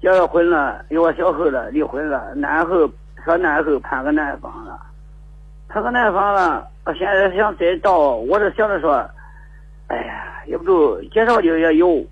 [0.00, 2.88] 结了婚了，有个小孩了，离婚了，男后。
[3.24, 4.78] 说男后判个男方了，
[5.74, 9.10] 判个男方了，我现在想再找，我这想着说，
[9.88, 12.06] 哎呀，也不就介绍的也有，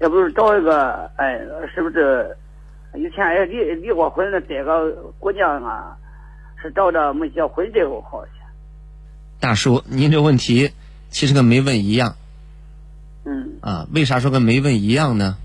[0.00, 1.38] 也不是找一个，哎，
[1.74, 2.34] 是不是
[2.94, 5.98] 以前也离离过婚的这个姑娘啊，
[6.62, 8.30] 是找着没结婚这个好些。
[9.38, 10.72] 大叔，您这问题
[11.10, 12.16] 其实跟没问一样。
[13.26, 13.58] 嗯。
[13.60, 15.36] 啊，为啥说跟没问一样呢？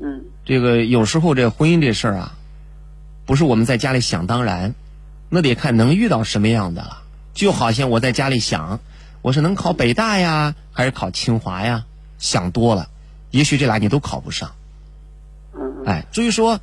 [0.00, 0.24] 嗯。
[0.46, 2.32] 这个有时候这婚姻这事儿啊。
[3.26, 4.74] 不是我们在家里想当然，
[5.34, 7.02] 那得看能遇到什么样的了。
[7.32, 8.80] 就好像我在家里想，
[9.22, 11.86] 我是能考北大呀，还是考清华呀？
[12.18, 12.90] 想多了，
[13.30, 14.52] 也许这俩你都考不上。
[15.86, 16.60] 哎，至于说，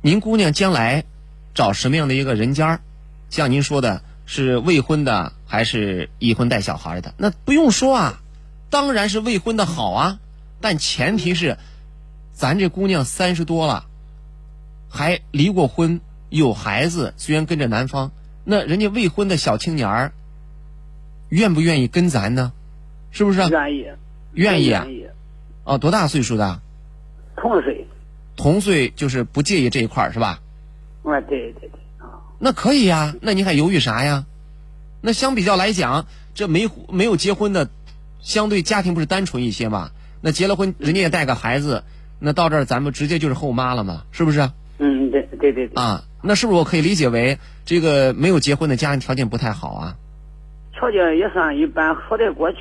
[0.00, 1.02] 您姑娘将来
[1.54, 2.78] 找什么样的一个人家
[3.30, 7.14] 像您说的是未婚的还是已婚带小孩的？
[7.16, 8.20] 那不用说啊，
[8.70, 10.20] 当然是未婚的好啊。
[10.60, 11.58] 但前提是，
[12.32, 13.86] 咱这姑娘三十多了。
[14.88, 16.00] 还离过婚，
[16.38, 18.10] 有孩子，虽然跟着男方，
[18.42, 20.12] 那人家未婚的小青年儿，
[21.28, 22.52] 愿不愿意跟咱呢？
[23.10, 23.40] 是不是？
[23.48, 23.86] 愿意，
[24.32, 24.86] 愿意啊。
[25.62, 26.60] 哦，多大岁数的？
[27.36, 27.86] 同岁。
[28.36, 30.40] 同岁就是不介意这一块儿是吧？
[31.04, 32.18] 啊，对对对啊。
[32.40, 34.26] 那可以呀，那你还犹豫啥呀？
[35.00, 37.70] 那相比较来讲，这没没有结婚的，
[38.20, 39.92] 相对家庭不是单纯一些嘛？
[40.20, 41.84] 那结了婚，人家也带个孩子，
[42.18, 44.04] 那到这儿咱们直接就是后妈了嘛？
[44.10, 44.50] 是不是？
[44.78, 49.96] 嗯，对对对对啊，那是不是我可以理解为这个没有结婚的家庭条件不太好啊？
[50.72, 52.58] 条件也算一般，好得过去。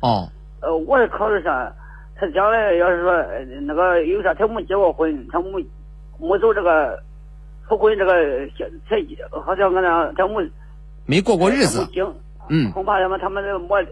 [0.00, 0.28] 哦，
[0.60, 1.72] 呃，我是考虑啥？
[2.16, 5.64] 他将来要是说呃那个有啥，他没结过婚，他没
[6.18, 7.02] 没走这个
[7.68, 8.46] 复婚这个
[8.88, 8.96] 才
[9.44, 10.50] 好像俺那他没
[11.06, 11.88] 没过过日子
[12.48, 13.84] 嗯，恐怕他们他们这磨呃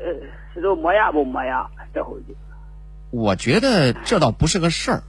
[0.55, 2.37] 是都磨牙不磨牙，这回去。
[3.11, 5.03] 我觉得这倒不是个事儿，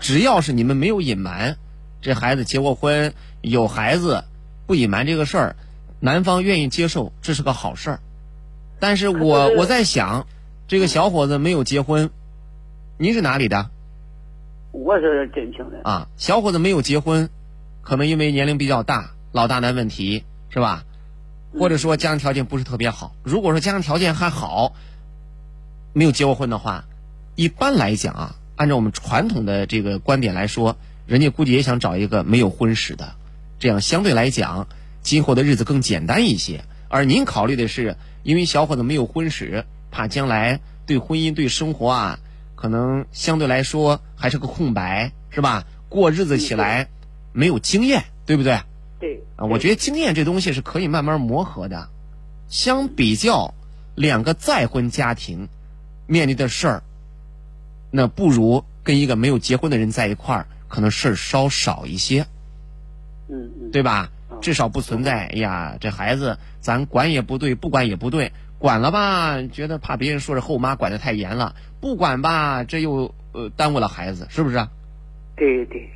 [0.00, 1.56] 只要是你们没有隐瞒，
[2.00, 3.12] 这孩子结过婚
[3.44, 4.24] 有孩子，
[4.66, 5.56] 不隐瞒这个事儿，
[6.00, 8.00] 男方愿意接受，这是个好事儿。
[8.80, 10.26] 但是我我在想，
[10.66, 12.10] 这个小伙子没有结婚，
[12.98, 13.70] 您是哪里的
[14.72, 15.80] 我是镇平的。
[15.84, 16.08] 啊？
[16.16, 17.28] 小伙子没有结婚，
[17.82, 20.84] 可能因为年龄比较大，老大难问题是吧？
[21.58, 23.14] 或者说家庭条件不是特别好。
[23.22, 24.74] 如果说家庭条件还好，
[25.92, 26.86] 没有结过婚的话，
[27.36, 30.76] 一般来讲啊，按照我们传统的这个观点来说，
[31.06, 33.14] 人家估计也想找一个没有婚史的，
[33.58, 34.68] 这样相对来讲，
[35.02, 36.64] 今后的日子更简单一些。
[36.88, 42.18] 而您考虑的是，因为小伙子没有婚史，怕将来对婚姻、对生活啊，
[42.54, 45.64] 可能相对来说还是个空白，是吧？
[45.88, 46.88] 过日子起来
[47.32, 48.60] 没有经验，对不对？
[49.00, 49.22] 对。
[49.36, 51.88] 啊，我觉得经验这东西是可以慢慢磨合的。
[52.48, 53.54] 相比较
[53.94, 55.48] 两个再婚家庭
[56.06, 56.82] 面临的事儿，
[57.90, 62.26] 那不如跟一个没有结婚的人在一块儿，可能事儿稍少一些，
[63.28, 63.70] 嗯嗯。
[63.70, 64.10] 对吧？
[64.40, 74.70] 至少不存在，哎呀，这孩子咱管也不对，不管也不对，管了吧，觉得怕别人说是后妈管得太严了；不管吧，这又呃耽误了孩子，是不是啊？
[75.36, 75.88] 对对。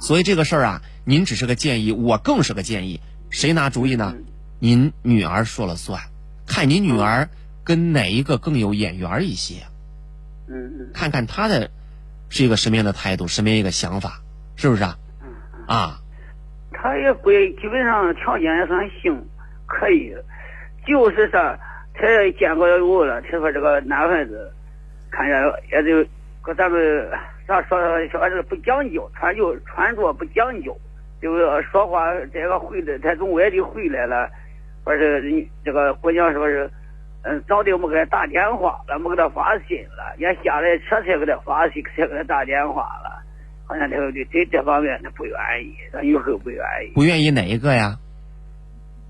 [0.00, 3.00] 所以这个事儿啊，您只是个建议，我更是个建议。
[3.30, 4.14] 谁拿主意呢？
[4.58, 6.02] 您女儿说了算，
[6.46, 7.30] 看您女儿
[7.64, 9.64] 跟哪一个更有眼缘一些，
[10.48, 10.90] 嗯嗯。
[10.92, 11.70] 看看她的
[12.28, 14.20] 是一个什么样的态度，什么样一个想法，
[14.56, 14.98] 是不是啊？
[15.66, 16.01] 啊，
[16.82, 19.24] 他也归基本上条件也算行，
[19.68, 20.12] 可以，
[20.84, 21.56] 就是说
[21.94, 24.52] 他也见过有了，他说这个男孩子，
[25.08, 26.04] 看着也就
[26.42, 27.08] 跟咱们
[27.46, 30.76] 咋说小孩子不讲究，穿就穿着不讲究，
[31.20, 34.28] 就是说话这个回来，他从外地回来了，
[34.82, 36.68] 说是人这个姑娘说是，
[37.22, 43.21] 嗯，早的没给他打电话了，没给他发信了，也下来车才给他发信，才给他打电话了，
[43.72, 46.92] 好像他对对这方面他不愿意，他以后不愿意。
[46.94, 47.98] 不愿意哪一个呀？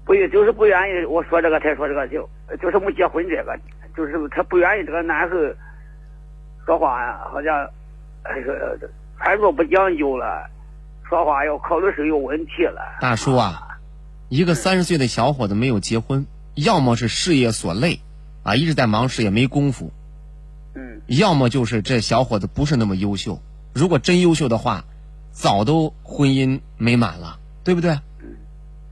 [0.05, 2.29] 不愿就是不愿意，我说这个，他说这个就
[2.61, 3.59] 就是没结婚这个，
[3.97, 5.37] 就是他不愿意这个男孩
[6.65, 7.69] 说话呀，好像
[8.23, 8.79] 哎个
[9.19, 10.49] 穿着不讲究了，
[11.09, 12.81] 说话要考虑是有问题了。
[13.01, 13.79] 大叔啊，
[14.29, 18.01] 一个三十岁的小伙子没有结婚，要么是事业所累，
[18.43, 19.93] 啊，一直在忙事业没功夫，
[20.75, 23.41] 嗯，要么就是这小伙子不是那么优秀。
[23.75, 24.85] 如果真优秀的话，
[25.31, 27.99] 早都婚姻美满了，对不对？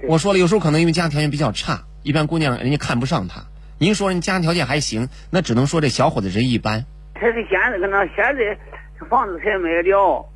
[0.09, 3.45] 我说了，有时候可能因为家庭条件比较差，一般姑娘人家看不上他。
[3.79, 6.87] 您说人家庭条件还行，那只能说这小伙子人一般。
[7.15, 10.27] 他是现在跟他现在房子才买了，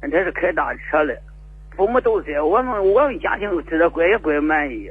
[0.00, 1.20] 他是开大车的，
[1.76, 4.88] 父母都在，我们我们家庭知道怪也怪满意，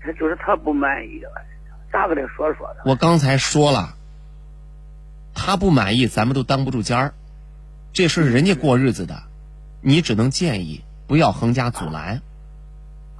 [0.00, 1.22] 他就是他不满意，
[1.92, 2.82] 咋跟他说说的？
[2.84, 3.94] 我刚才说了，
[5.34, 7.14] 他不满意，咱们都当不住尖儿。
[7.96, 9.22] 这是人家过日子的，
[9.80, 12.20] 你只能建议不要横加阻拦。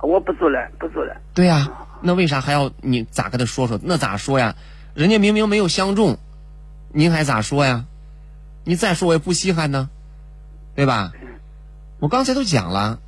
[0.02, 1.16] 我不阻拦，不阻拦。
[1.32, 3.80] 对呀、那为啥还要你咋跟他说说？
[3.82, 4.54] 那咋说呀？
[4.92, 6.18] 人家明明没有相中，
[6.92, 7.86] 您还咋说呀？
[8.64, 9.88] 你再说我也不稀罕呢，
[10.74, 11.10] 对吧？
[11.98, 13.00] 我刚才都讲了，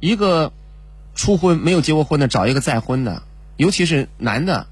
[0.00, 0.52] 一个
[1.14, 3.22] 初婚没有结过婚的找一个再婚的，
[3.56, 4.66] 尤其是男的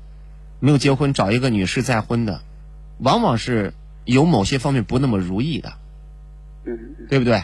[0.58, 2.40] 没有结婚找一个女士再婚的，
[2.98, 3.74] 往往是
[4.04, 5.74] 有某些方面不那么如意的，
[6.64, 7.42] 嗯对不对？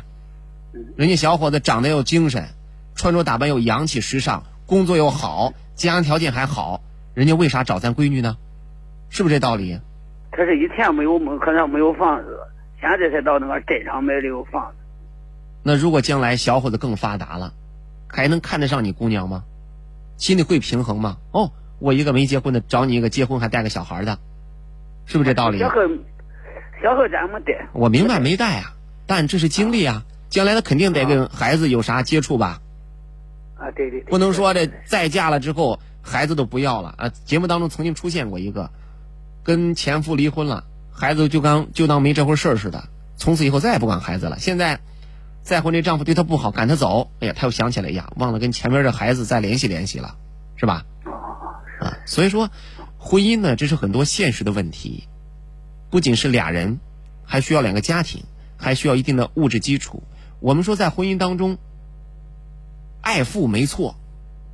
[0.97, 2.49] 人家小伙子长得又精神，
[2.95, 6.83] 穿着打扮又洋气时尚，工作又好，家庭条件还好，
[7.15, 8.37] 人家为啥找咱闺女呢？
[9.11, 9.81] 是不是这道理？
[10.31, 12.39] 他是以前没有可能没有房子，
[12.81, 14.77] 现在才到那个镇上买的有房子。
[15.63, 17.55] 那如果将来小伙子更发达了，
[18.07, 19.45] 还能看得上你姑娘吗？
[20.17, 21.17] 心里会平衡吗？
[21.33, 24.19] 哦，我一个没结婚的找你一个结婚还带个小孩的，
[25.07, 25.59] 是不是这道理？
[25.59, 25.77] 小孩
[26.83, 27.67] 小孩咱没带。
[27.73, 28.75] 我明白没带啊，
[29.09, 32.61] 但这是经历啊，将来他肯定得跟孩子有啥接触吧？
[33.57, 34.03] 啊，对对。
[34.03, 37.09] 不能说这再嫁了之后孩子都不要了啊！
[37.25, 38.71] 节目当中曾经出现过一个，
[39.43, 42.85] 跟前夫离婚了，孩子就当就当没这回事儿似的，
[43.17, 44.39] 从此以后再也不管孩子了。
[44.39, 44.79] 现在
[45.43, 50.17] 再婚这丈夫对她不好，赶她走，哎呀，她又想起来，哎呀，忘了跟前面这孩子再联系联系了，
[50.57, 50.85] 是吧？
[51.81, 52.51] 啊，所以说，
[52.99, 55.09] 婚姻呢，这是很多现实的问题，
[55.89, 56.79] 不仅是俩人，
[57.25, 58.25] 还需要两个家庭，
[58.59, 60.03] 还需要一定的物质基础。
[60.41, 61.57] 我们说，在婚姻当中，
[63.01, 63.97] 爱富没错，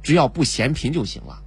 [0.03, 1.43] 只要不嫌贫就行了。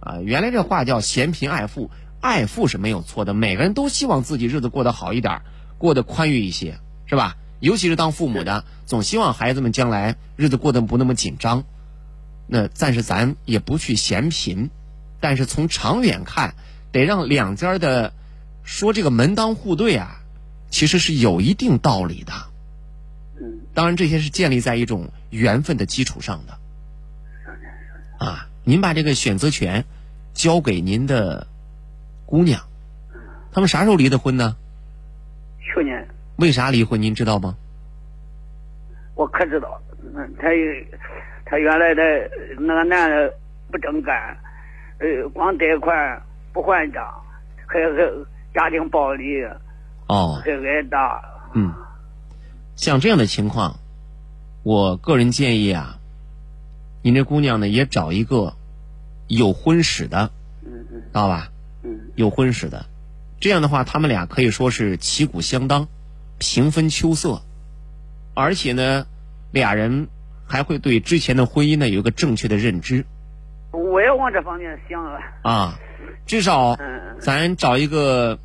[0.00, 1.90] 啊，原来这话叫嫌贫爱富，
[2.20, 3.34] 爱富是没有错的。
[3.34, 5.42] 每个人都希望自己日子过得好一点，
[5.76, 7.36] 过得宽裕一些，是吧？
[7.60, 11.64] 尤其是当父母的，总希望孩子们将来日子过得不那么紧张。
[12.46, 14.70] 那暂时咱也不去嫌贫，
[15.18, 16.54] 但是从长远看，
[16.92, 18.12] 得让两家的
[18.62, 20.20] 说这个门当户对啊，
[20.70, 22.32] 其实是有一定道理的。
[23.40, 26.58] 嗯，当然这些是建立在一种缘分的基础上的。
[28.18, 29.84] 啊，您把这个选择权
[30.32, 31.46] 交给您的
[32.26, 32.60] 姑娘，
[33.52, 34.56] 他们啥时候离的婚呢？
[35.60, 37.00] 去年为啥离婚？
[37.00, 37.56] 您知道吗？
[39.14, 39.80] 我可知道，
[40.14, 40.48] 嗯，他
[41.44, 42.02] 他原来的
[42.58, 43.34] 那个男的
[43.70, 44.36] 不正干，
[44.98, 47.04] 呃，光贷款不还账，
[47.66, 49.44] 还还家庭暴力，
[50.08, 50.42] 哦。
[51.54, 51.72] 嗯，
[52.76, 53.78] 像这样的情况，
[54.62, 55.98] 我个人建议啊，
[57.02, 58.54] 您这姑娘呢也找一个
[59.28, 60.30] 有婚史的，
[60.64, 61.50] 嗯嗯，知道吧？
[61.82, 62.86] 嗯，有婚史的，
[63.40, 65.88] 这样的话，他们俩可以说是旗鼓相当，
[66.38, 67.42] 平分秋色，
[68.34, 69.06] 而且呢，
[69.52, 70.08] 俩人
[70.46, 73.06] 还会对之前的婚姻呢有一个正确的认知。
[73.70, 75.20] 我也往这方面想了。
[75.42, 75.78] 啊，
[76.26, 77.16] 至少嗯。
[77.20, 78.38] 咱找一个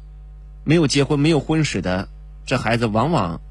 [0.64, 2.08] 没有结婚、没有婚史的，
[2.46, 3.42] 这孩子往往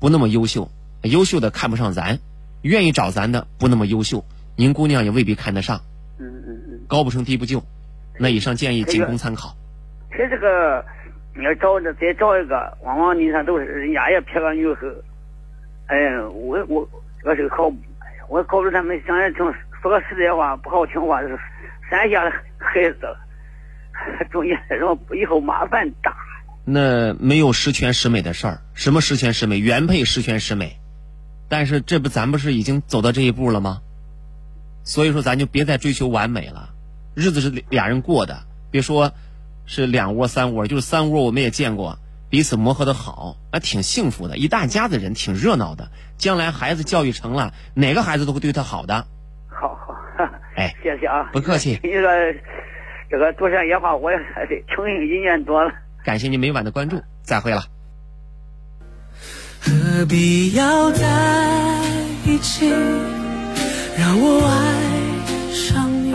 [0.00, 0.70] 不那么优秀，
[1.02, 2.18] 优秀的看不上咱，
[2.62, 4.24] 愿意找咱的不那么优秀，
[4.56, 5.80] 您姑娘也未必看得上，
[6.18, 7.62] 嗯嗯嗯，高不成低不就。
[8.18, 9.56] 那以上建议仅供参考。
[10.10, 10.84] 他这个
[11.36, 14.80] 你要找着再找一个，往往你看都是人家也撇个女后，
[15.86, 16.88] 哎，我我
[17.22, 17.72] 这个是个好，
[18.28, 19.44] 我告诉他们，想想听
[19.80, 21.38] 说个实在话，不好听话，就是
[21.88, 23.16] 山下的孩子，
[24.30, 26.14] 中间然后以后麻烦大。
[26.64, 29.58] 那没有十全十美的事儿，什么十全十美？
[29.58, 30.78] 原配十全十美，
[31.48, 33.80] 但是这不咱不是已经走到这一步了吗？
[34.84, 36.70] 所以说咱就别再追求完美了，
[37.14, 39.12] 日子是俩人过的，别说
[39.66, 41.98] 是两窝三窝，就是三窝我们也见过，
[42.30, 45.90] 彼此磨合的好，那挺幸福的，一大家子人挺热闹的。
[46.18, 49.06] 将来孩子教育成了，哪个孩子都会对他好的。
[49.48, 49.94] 好好，
[50.56, 51.78] 哎，谢谢啊，不客气。
[51.84, 52.02] 你说
[53.10, 55.72] 这个独山野花，我也得听一年多了。
[56.04, 57.62] 感谢您每晚的关注，再会了。
[59.60, 61.06] 何必要在
[62.26, 66.14] 一起，让我爱上你？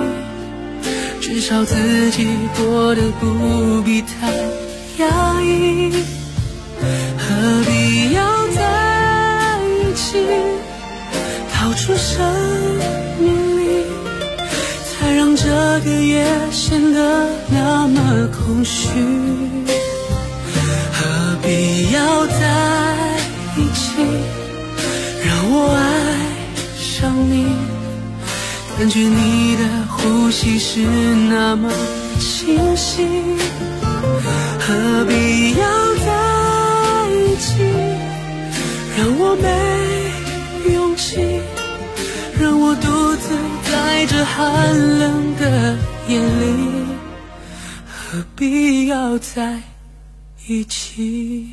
[1.20, 4.32] 至少自己过得不必太
[5.00, 5.92] 压抑。
[7.18, 10.26] 何必要在一起，
[11.52, 12.24] 逃出生
[13.20, 13.53] 命
[15.16, 15.46] 让这
[15.82, 18.90] 个夜显得那么空虚？
[20.92, 23.08] 何必要在
[23.58, 23.94] 一起，
[25.26, 25.82] 让我爱
[26.78, 27.46] 上你？
[28.78, 31.72] 感觉你的呼吸是那么
[32.20, 33.06] 清晰。
[34.60, 35.64] 何必要
[36.06, 36.08] 在
[37.12, 37.54] 一起，
[38.98, 41.42] 让我没勇气，
[42.40, 43.36] 让我独自
[43.74, 45.76] 在这寒冷的
[46.08, 46.86] 夜里。
[47.88, 49.60] 何必要在
[50.48, 51.50] 一起？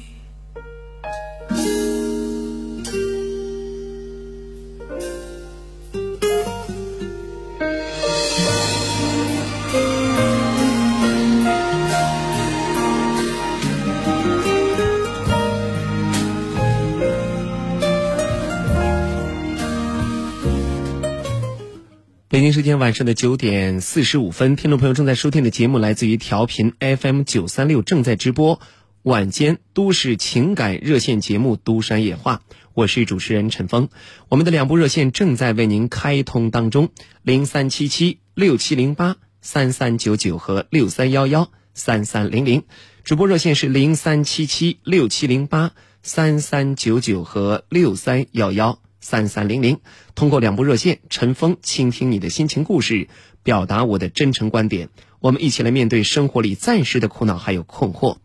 [22.61, 28.61] 时间晚上的九点四十五分，听众朋友正在收听的节目来自于调频 FM 九三六，正在直播
[29.03, 32.43] 晚间都市情感热线节目《都山野话》，
[32.75, 33.89] 我是主持人陈峰。
[34.29, 36.91] 我们的两部热线正在为您开通当中，
[37.23, 42.65] 零三七七六七零八三三九九和六三幺幺三三零零，
[43.05, 48.79] 直播热线是零三七七六七零八三三九九和六三幺幺。
[49.01, 49.81] 三三零零，
[50.15, 53.09] 通过两部热线，陈峰倾听你的心情故事，
[53.43, 54.91] 表达我的真诚观点，
[55.21, 58.19] 我们一起来面对生活里暂时的苦恼还有困惑。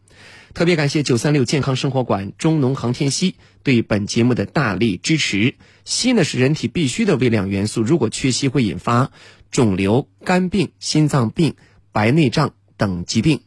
[0.53, 5.55] 特别感谢九三六健康生活馆中农航天硒对本节目的大力支持。
[5.85, 9.11] 硒呢是人体必需的微量元素，如果缺硒会引发
[9.51, 11.55] 肿瘤、肝病、心脏病、
[11.91, 13.41] 白内障等疾病。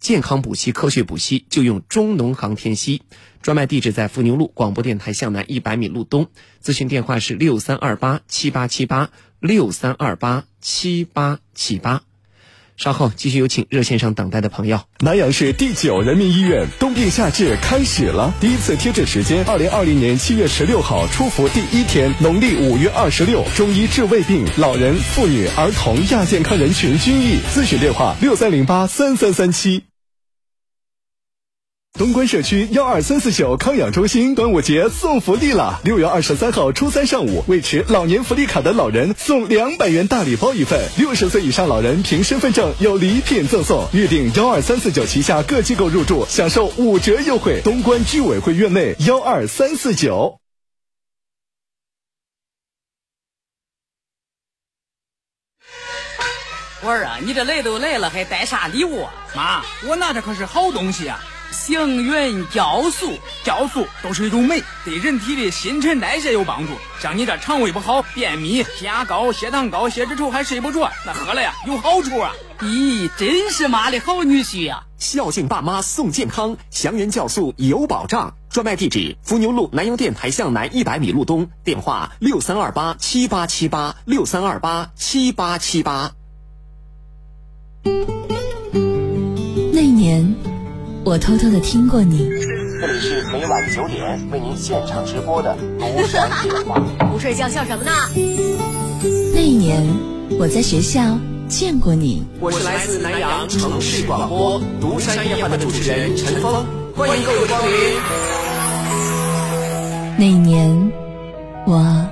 [0.00, 3.00] 健康补硒，科学补硒，就用中农航天硒。
[3.46, 6.26] 专卖地址在伏牛路广播电台向南一百米路东，
[6.60, 12.02] 咨询电话是六三二八七八七八六三二八七八七八。
[12.76, 14.80] 稍后继续有请热线上等待的朋友。
[14.98, 27.38] 南阳市第九人民医院冬病夏治开始了，第一次贴诊时间二零二零年七月十六号出伏第一天，农历五月二十六，中医治胃病，老人、妇女、儿童亚健康人群均益。
[27.54, 29.84] 咨询电话：六三零八三三三七。
[31.98, 35.80] 东关社区幺二三四九康养中心端午节送福利了！
[35.82, 43.88] 六月二十三号初三上午，为持老年福利卡的老人送两百元大礼包一份，六十岁以上老人凭身份证有礼品赠送。
[43.94, 47.62] 预定幺二三四九旗下各机构入住，享受五折优惠。
[47.64, 50.38] 东关居委会院内幺二三四九。
[56.82, 59.12] 我儿啊，你这来都来了，还带啥礼物啊？
[59.34, 61.18] 妈，我拿的可是好东西啊！
[61.50, 63.12] 行云酵素，
[63.44, 66.72] 酵素都是一种酶，对人体的新陈代谢有帮助。
[67.00, 72.32] 像你这肠胃不好、便秘、血压高、血糖高、血脂稠还睡不着，那喝了呀有好处啊！
[72.60, 74.82] 咦，真是妈的好女婿呀！
[74.96, 78.34] 孝敬爸妈送健康，祥源酵素有保障。
[78.48, 81.50] 专卖地址：伏牛路南阳电台向南一百米路东。
[81.62, 86.12] 电话：六三二八七八七八六三二八七八七八。
[89.72, 90.34] 那年，
[91.06, 92.28] 我偷偷的听过你。
[92.80, 96.82] 这里是每晚九点为您现场直播的独山夜话。
[97.08, 97.92] 不睡觉笑什么呢？
[99.32, 99.86] 那一年，
[100.36, 102.24] 我在学校见过你。
[102.40, 107.78] 我是来自南阳城市广播独山夜话的主持人陈峰，欢迎各位光临。
[110.18, 110.92] 那一年，
[111.68, 112.04] 我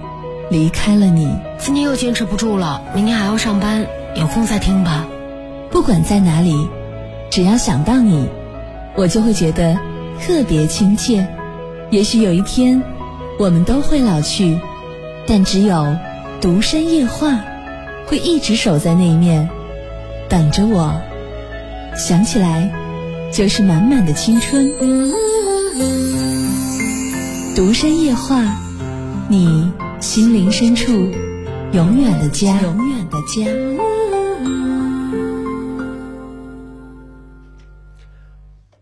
[0.52, 1.36] 离开了你。
[1.58, 3.84] 今天又坚持不住了，明天还要上班，
[4.14, 5.04] 有空再听吧。
[5.72, 6.68] 不管在哪里，
[7.28, 8.28] 只要想到你，
[8.96, 9.76] 我就会觉得
[10.20, 11.26] 特别亲切。
[11.90, 12.82] 也许有一天，
[13.38, 14.58] 我们都会老去，
[15.26, 15.96] 但只有
[16.40, 17.40] 独山夜话
[18.06, 19.48] 会一直守在那一面，
[20.28, 20.94] 等着我。
[21.96, 22.72] 想起来，
[23.32, 24.68] 就是满满的青春。
[27.54, 28.42] 独山夜话，
[29.28, 29.70] 你
[30.00, 30.92] 心灵深处
[31.72, 32.60] 永远的家。
[32.62, 33.93] 永远的家。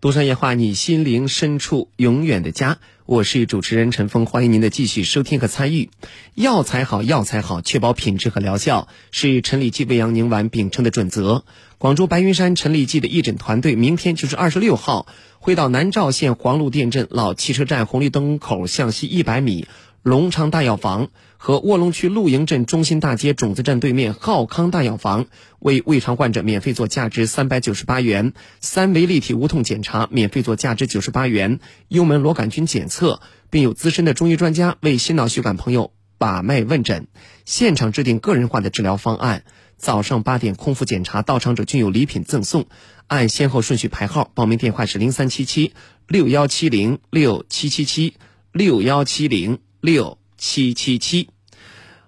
[0.03, 2.79] 独山夜话，你心灵深处永远的家。
[3.07, 5.91] 我是主持人陈峰，欢迎您的继续收听和参与。
[6.35, 11.45] 药材好，药材好，确保品质和疗效是陈李济胃阳宁丸秉承的准则。
[11.79, 15.07] 广州白云山陈李济的义诊团队，明天就是二十六号，
[15.39, 19.69] 会到南召县黄路店镇老汽车站红绿灯口向西一百米
[20.03, 21.11] 隆昌大药房
[21.45, 25.27] 和卧龙区露营镇中心大街种子站对面浩康大药房，
[25.59, 33.21] 为胃肠患者免费做价值三百九十八元三维立体无痛检查，免费做价值九十八元幽门螺杆菌检测，
[33.51, 37.09] 并有资深的中医专家为心脑血管朋友把脉问诊，
[37.45, 39.43] 现场制定个人化的治疗方案。
[39.77, 42.67] 早上八点空腹检查，到场者均有礼品赠送，
[43.09, 44.31] 按先后顺序排号。
[44.37, 45.73] 报名电话是零三七七
[46.07, 48.15] 六幺七零六七七七
[48.53, 51.32] 六幺七零六七七七。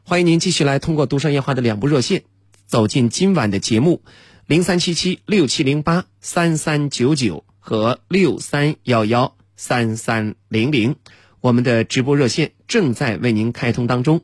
[0.06, 2.24] 欢迎您继续来通过独山夜话的两部热线
[2.66, 4.02] 走进今晚的节目，
[4.46, 10.96] 零三七七六七零八三三九九和六三幺幺三三零零。
[11.40, 14.20] 我们的直播热线正在为您开通当中，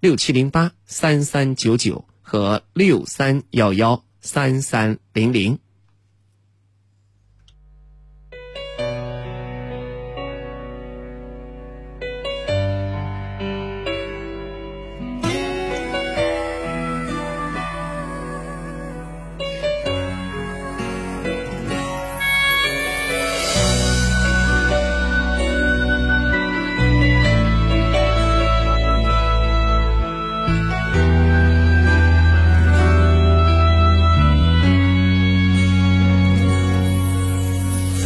[0.00, 2.04] 六七零八三三九九。
[2.28, 5.60] 和六三幺幺三三零零。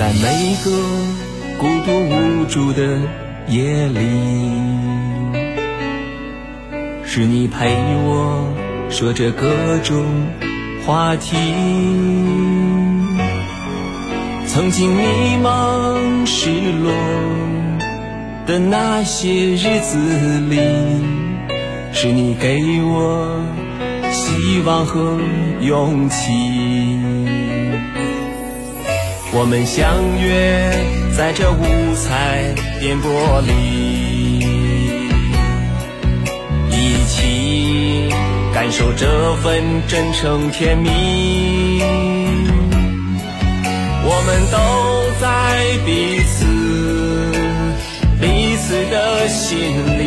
[0.00, 0.70] 在每个
[1.58, 2.98] 孤独无助的
[3.48, 4.00] 夜里，
[7.04, 7.76] 是你陪
[8.06, 8.50] 我
[8.88, 9.50] 说着各
[9.84, 10.02] 种
[10.86, 11.36] 话题。
[14.46, 16.90] 曾经迷茫失落
[18.46, 19.98] 的那些日子
[20.48, 20.58] 里，
[21.92, 23.38] 是你给我
[24.10, 25.20] 希望和
[25.60, 26.59] 勇气。
[29.32, 30.72] 我们相约
[31.16, 34.40] 在这五彩颠簸里，
[36.68, 38.12] 一起
[38.52, 41.80] 感受这份真诚甜蜜。
[44.02, 44.58] 我们都
[45.20, 46.44] 在彼此
[48.20, 49.56] 彼此的心
[49.96, 50.02] 里，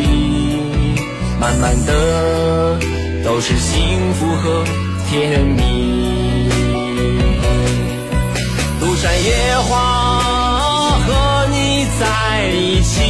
[1.40, 2.78] 慢慢的
[3.24, 4.64] 都是幸福和
[5.08, 6.03] 甜蜜。
[9.04, 9.68] 山野花
[11.00, 13.02] 和你在一起，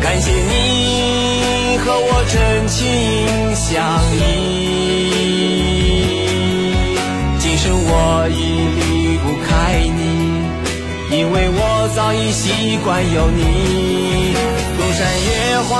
[0.00, 3.76] 感谢你和我真情相
[4.16, 4.16] 依。
[7.38, 8.40] 今生我已
[8.78, 10.00] 离不开你，
[11.14, 11.60] 因为我
[11.94, 14.34] 早已习惯有你。
[14.78, 15.74] 东山野花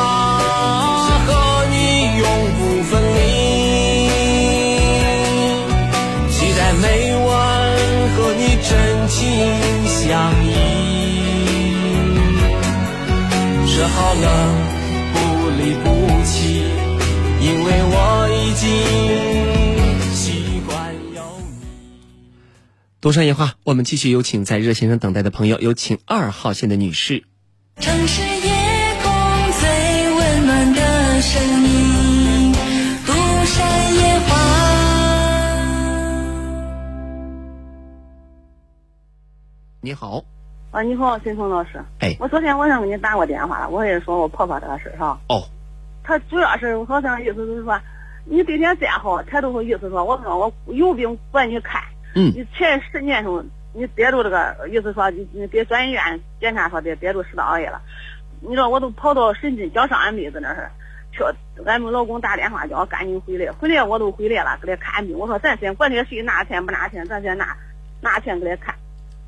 [8.63, 9.23] 真情
[9.87, 10.49] 相依。
[13.67, 14.27] 说好了
[15.13, 15.19] 不
[15.51, 15.87] 离不
[16.25, 16.65] 弃，
[17.41, 17.95] 因为我
[18.35, 18.67] 已经
[20.15, 21.67] 习惯有你。
[23.01, 27.25] 独山野花，我们继续有请在热线上等待的朋友，有请二号线的女士。
[27.81, 28.23] 城市
[39.89, 40.23] 你好，
[40.71, 41.83] 啊，你好，沈峰老师。
[42.01, 45.19] 哎我昨天晚上给你打过电话了，我也说我婆婆这个事儿哈。
[45.31, 45.49] 哦。
[46.05, 47.81] 他主要是好像意思就是说，
[48.27, 51.83] 你对天再好，他都会意思说，我说我有病管你看。
[52.15, 52.31] 嗯。
[52.37, 57.81] 你前十年时候，你憋住这个意思说，你你给转医院检查说别憋住食道癌了。
[58.43, 60.71] 你知道我都跑到深圳叫上俺妹子那儿
[61.13, 61.25] 去，
[61.65, 65.19] 俺们老公打电话叫我赶紧回来，回来我都回来了，给他看病。
[65.19, 67.57] 我说咱先管他谁拿钱不拿钱，咱先拿
[68.03, 68.75] 拿钱给他看。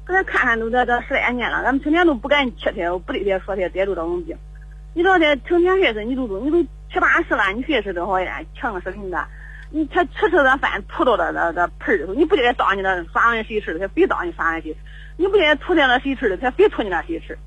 [0.05, 4.36] 搁那看看都这这十来年了，俺们成天都不敢去他，不对他说他憋住这种病。
[4.94, 9.24] 你知道这成天还是你都都你都七八十了，你还是这好样强是人的。
[9.72, 14.74] 你他吃吃这饭吐到这这这盆里头，你不给他倒你那耍完谁吃的，他非倒你耍完谁；
[15.16, 17.38] 你不给他吐在那谁吃的，他非吐你那谁吃。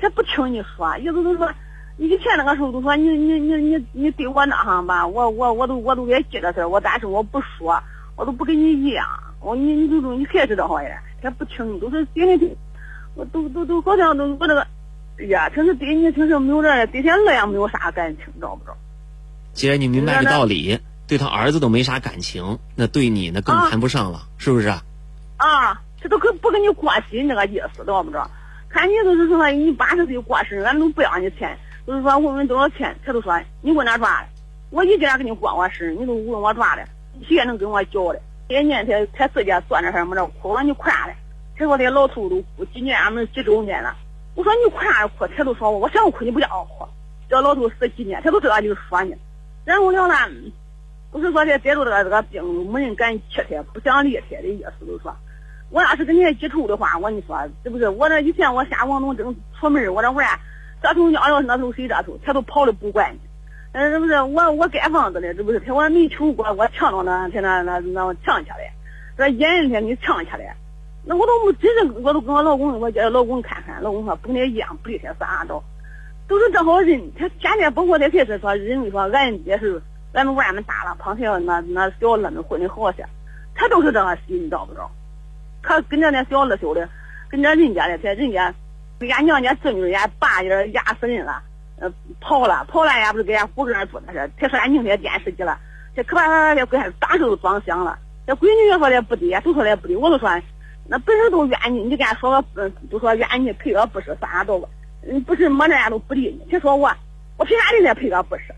[0.00, 1.48] 他不听你说，意思就是说，
[1.98, 7.80] 以前那个时候都说你你你你你对我那行吧，我我我都我都也记着事儿，我但是我不说，
[8.16, 9.06] 我都不跟你一样。
[9.40, 10.90] 我你你就说你还是这好样，
[11.22, 12.56] 他不听，都是天天听，
[13.14, 14.66] 我都都都好像都我那个，
[15.18, 18.76] 哎呀，平时对你平时没有这对天那样没有啥感情，知道不知道？
[19.52, 24.68] 既然你明白这道理，对他儿子都没啥感情，那对你那更谈不上了，是不是？
[24.68, 28.30] 啊，这都跟不跟你过心那个意思，知道不知道？
[28.68, 34.28] 看你都是说你八十岁过生日，俺都不要你钱，就是说问问多少钱，他都说你问哪抓的？
[34.70, 36.84] 我一点给你过我生日，你都问我抓的，
[37.26, 38.22] 谁也能跟我叫的？
[38.50, 41.14] 这年他他自己攥着还没着哭，我说你哭啥嘞？
[41.56, 43.96] 他说这老头都哭，今年俺们几周年了。
[44.34, 45.24] 我说你哭啥哭？
[45.28, 46.84] 他都说我我想哭，你不叫我哭。
[47.28, 49.14] 这老头死几年，他都知道就说呢。
[49.64, 50.52] 然后了呢，
[51.12, 52.42] 不是说这憋住这个这个病，
[52.72, 55.14] 没人敢去他，不想理他的意思，就说。
[55.70, 60.26] 我要是跟人家记仇的话，我跟你说，这不是我这以前我下王东正出门，我这玩
[60.82, 63.20] 这头尿尿那头谁这头，他都跑了不管你。
[63.72, 68.72] 嗯，这不是我我盖房子的，这不是他我没求过，我抢着那他那那那抢下来，
[69.16, 70.56] 说眼人天给抢下来，
[71.04, 75.62] 那我都没真是我都跟我老公我叫老公看看，老公说不那一样，不理他啥着，
[76.26, 79.80] 都是这好人，他天天包括他才是说人家说俺也是
[80.14, 83.06] 俺们娃们大了，胖小那那小二们混的好些，
[83.54, 84.90] 他都是这个心，你知道不知道？
[85.62, 86.88] 他跟着那小二小的，
[87.28, 88.52] 跟着人家的，在人家
[88.98, 91.40] 给俺娘家侄女人家爸家压死人了，
[91.80, 95.58] 呃，跑了，跑了也不是给俺胡哥做的事，他说俺宁天电视机了，
[95.96, 100.30] 这可把他给鬼打手都装响了，这闺女也说的不对，都说的不对，我都说
[100.86, 104.68] 那本身都怨你，你给俺说个嗯，都说怨你赔个不是算，啥都
[105.08, 106.90] 嗯不是没那样都不理你，他说我
[107.36, 108.54] 我凭啥人家赔个不是，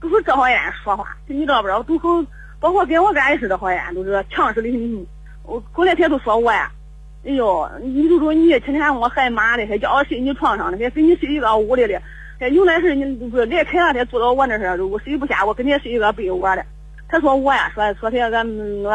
[0.00, 1.82] 都是这好样说话，你知道不知道？
[1.82, 2.08] 都好，
[2.58, 5.06] 包括跟我干也是这好样，都是强势的很。
[5.44, 6.72] 我后来他都说我呀，
[7.26, 12.00] 哎呦，你就说你天天我害妈的，还叫我睡你床上的，还跟你睡一个屋里的，
[12.38, 16.64] 还有那事你不是来开了，他住到我那儿，我睡不下，我跟他睡一个被窝的。
[17.08, 18.46] 他说我呀，说说他俺俺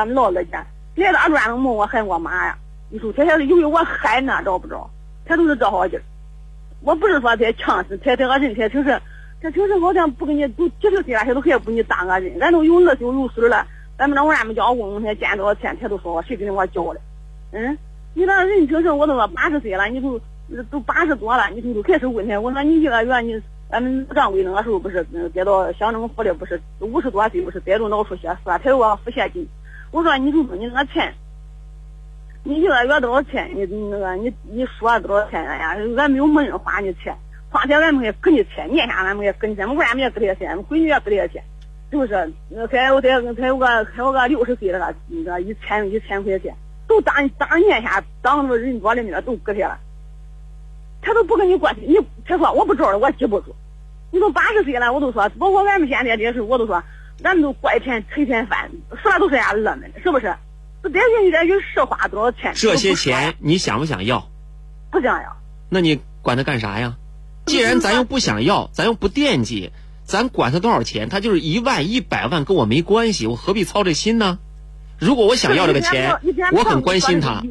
[0.07, 0.65] 们姥姥家，
[0.95, 2.57] 来大专能蒙我害我妈呀？
[2.89, 4.89] 你说他还是因为我害呢，知不知道？
[5.25, 6.03] 他都是这好劲儿。
[6.81, 9.01] 我不是说他强势，他这个人他平时
[9.41, 13.65] 他平时好像不跟你都几十岁了，他都还不给你当个人，俺都有二十有岁了。
[13.97, 17.01] 咱们那俺们叫我问问他见多少钱，他都说谁给我交的。
[17.51, 17.77] 嗯，
[18.13, 20.19] 你那人平时我都说八十岁了，你都
[20.71, 22.39] 都八十多了，你都都开始问他。
[22.39, 29.47] 我说你一个月你咱们掌柜那个时候不是接到乡政府的不是五十多岁不是得着脑出血死了，他有个腹泻金。
[29.91, 31.13] 我说你就说你那个钱，
[32.43, 33.51] 你一个月多少钱？
[33.55, 35.75] 你那个你你说多少钱呀？
[35.97, 37.15] 俺没有没人花你钱，
[37.51, 41.43] 况且俺们也给你钱，年下俺们也给你钱，我们俺们也给他钱，闺女也给他钱。
[41.91, 42.13] 是不是？
[42.69, 46.53] 还有再还有个还有个六十岁的那个一千一千块钱，
[46.87, 49.79] 都当当年下当着人多的面都给他了，
[51.01, 51.81] 他都不跟你过去。
[51.81, 51.95] 你
[52.25, 53.55] 他说我不知道我记不住。
[54.11, 56.83] 你都八十岁了，我都说，包括俺们现在这事，我都说，
[57.23, 58.71] 咱们都过一天吃一天饭，
[59.03, 60.35] 啥都是俺儿们的，是不是？
[60.81, 62.53] 这点进去点去是花多少钱？
[62.55, 64.27] 这些钱你想不想要？
[64.89, 65.37] 不想要。
[65.69, 66.95] 那你管他干啥呀？
[67.45, 69.71] 既然咱又不想要，咱又不惦记，
[70.05, 74.39] 咱管他多少钱，他就是一万一百万跟我没关系，我何必操这心呢？
[74.97, 76.19] 如果我想要这个钱，
[76.53, 77.43] 我很关心他。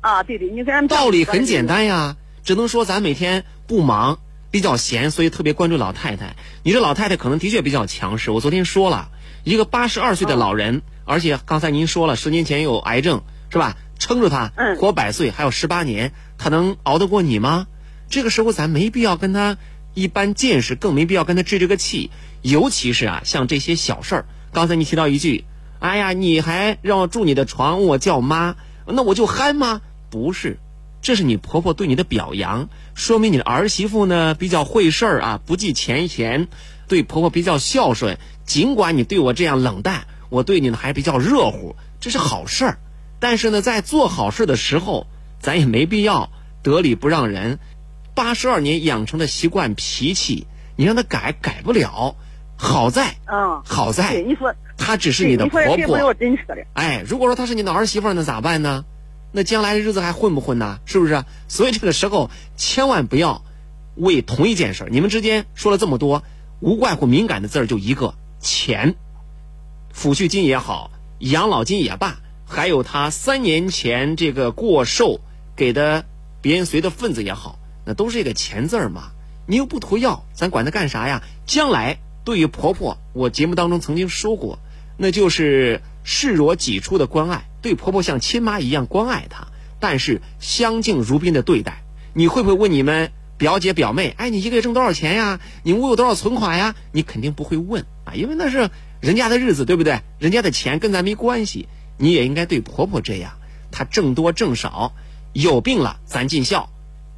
[0.00, 4.18] 啊，对对，你跟人道理很简单呀，只能说咱每天不忙，
[4.50, 6.36] 比较闲，所以特别关注老太太。
[6.62, 8.30] 你这老太太可能的确比较强势。
[8.30, 9.10] 我昨天说了
[9.42, 13.76] 一个八十二岁的老人，而且刚才您说了，十年前有癌症，是吧？
[13.98, 17.66] 撑着他活百岁，还有十八年，她能熬得过你吗？
[18.10, 19.56] 这个时候咱没必要跟她
[19.94, 22.10] 一般见识，更没必要跟她置这个气。
[22.42, 25.46] 尤其是啊，像这些小事儿，刚才你提到一句，
[25.78, 29.80] 哎呀，你还让我住你的床，问我叫妈，那我就憨吗？
[30.10, 30.58] 不是，
[31.04, 36.48] 这是你婆婆对你的表扬，说明你的儿媳妇呢比较会事儿啊，不计前嫌，
[36.88, 38.16] 对婆婆比较孝顺。
[38.46, 42.78] 尽管你对我这样冷淡，我对你呢还比较热乎，这是好事儿。
[43.20, 45.06] 但是呢，在做好事的时候，
[45.40, 46.30] 咱也没必要
[46.62, 47.58] 得理不让人。
[48.14, 52.16] 八十二年养成的习惯脾气，你让他改改不了。
[52.56, 56.14] 好在，嗯，好在，对你说，她只是你的婆婆。
[56.72, 58.86] 哎，如果说她是你的儿媳妇，那咋办呢？
[59.36, 60.78] 那将来日子还混不混呢？
[60.86, 61.24] 是不是？
[61.48, 63.44] 所以这个时候千万不要
[63.96, 66.22] 为同一件事你们之间说了这么多，
[66.60, 68.94] 无外乎敏感的字儿就一个钱，
[69.92, 72.20] 抚恤金也好，养老金也罢。
[72.46, 75.20] 还有他三年前这个过寿
[75.56, 76.04] 给的
[76.40, 79.10] 别人随的份子也好，那都是一个钱字儿嘛。
[79.46, 81.24] 你又不图要，咱管他干啥呀？
[81.44, 84.60] 将来对于婆婆，我节目当中曾经说过，
[84.96, 89.48] 那就是视若己出的关爱，对婆婆像亲妈一样关爱她，
[89.80, 91.82] 但是相敬如宾的对待。
[92.12, 94.14] 你会不会问你们表姐表妹？
[94.18, 95.40] 哎，你一个月挣多少钱呀？
[95.62, 96.74] 你屋有多少存款呀？
[96.92, 98.68] 你肯定不会问啊，因为那是
[99.00, 100.02] 人家的日子，对不对？
[100.18, 101.66] 人家的钱跟咱没关系。
[101.96, 103.32] 你也应该对婆婆这样，
[103.70, 104.92] 她挣多挣少，
[105.32, 106.68] 有病了咱尽孝，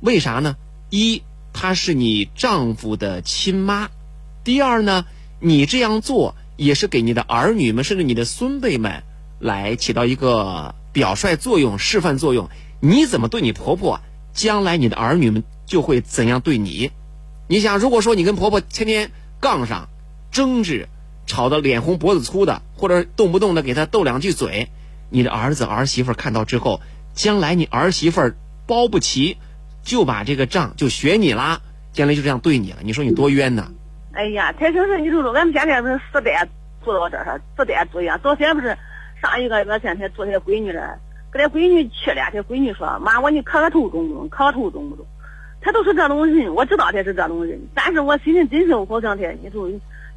[0.01, 0.57] 为啥呢？
[0.91, 1.23] 一，
[1.53, 3.89] 她是你丈夫的亲妈；
[4.45, 5.07] 第二呢，
[5.41, 9.03] 你这样做也是给你的儿女们，甚至你的孙辈们
[9.39, 12.49] 来起到一个表率作用、示范作用。
[12.81, 14.01] 你怎么对你婆婆，
[14.33, 16.91] 将来你的儿女们就会怎样对你。
[17.49, 19.11] 你想，如果说你跟婆婆天天
[19.41, 19.89] 杠上、
[20.31, 20.89] 争执。
[21.29, 24.69] 吵得脸红脖子粗的，或者动不动的给他斗两句嘴，
[25.11, 26.81] 你的儿子儿媳妇看到之后，
[27.15, 28.31] 将来你儿媳妇
[28.65, 29.37] 包不齐，
[29.83, 31.63] 就把这个账就学你啦，
[31.93, 33.73] 将来就这样对你了，你说你多冤呐！
[34.13, 36.49] 哎呀，太平是，你说说，俺们现在不是四代
[36.85, 38.17] 住到这儿，四代住呀。
[38.23, 38.79] 昨天不是
[39.21, 40.99] 上一个月前才住他闺女这儿，
[41.33, 44.29] 给他闺女去了，他闺女说：“妈，我你磕个头中不中？
[44.29, 45.07] 磕个头中不中？”
[45.61, 49.69] 他都是这种人，我知道他是这种人，但是我心里真是好像他，你说。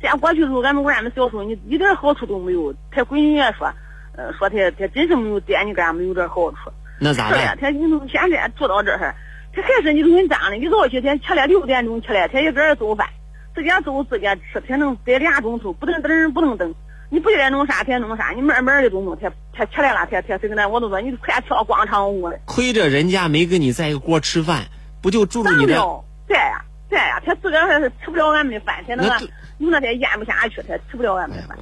[0.02, 2.74] 这样过去的时候，俺们俺们小时候，你一点好处都没有。
[2.90, 3.70] 他闺女也说，
[4.16, 6.72] 呃，说他他真是没有惦记给俺们有点好处。
[7.02, 7.38] 那咋的？
[7.38, 9.14] 是呀，他你说现在住到这儿，
[9.52, 13.10] 他还是你说你这样的，一早起他起来六点钟起来，他一个人做饭，
[13.54, 16.74] 自己做自己吃，他能待俩钟头，不能等不能等。
[17.10, 19.18] 你不该弄啥，他弄啥，你慢慢的都弄。
[19.20, 22.38] 他他起来了，他他跟咱我都说，你快跳广场舞了。
[22.46, 24.68] 亏着人家没跟你在一个锅吃饭，
[25.02, 25.82] 不就住着你的？
[26.28, 29.28] 对呀，对呀，他自个儿还是吃不了俺们的饭，他那个。
[29.60, 31.58] 有那天咽不下去，他吃不了俺们的饭。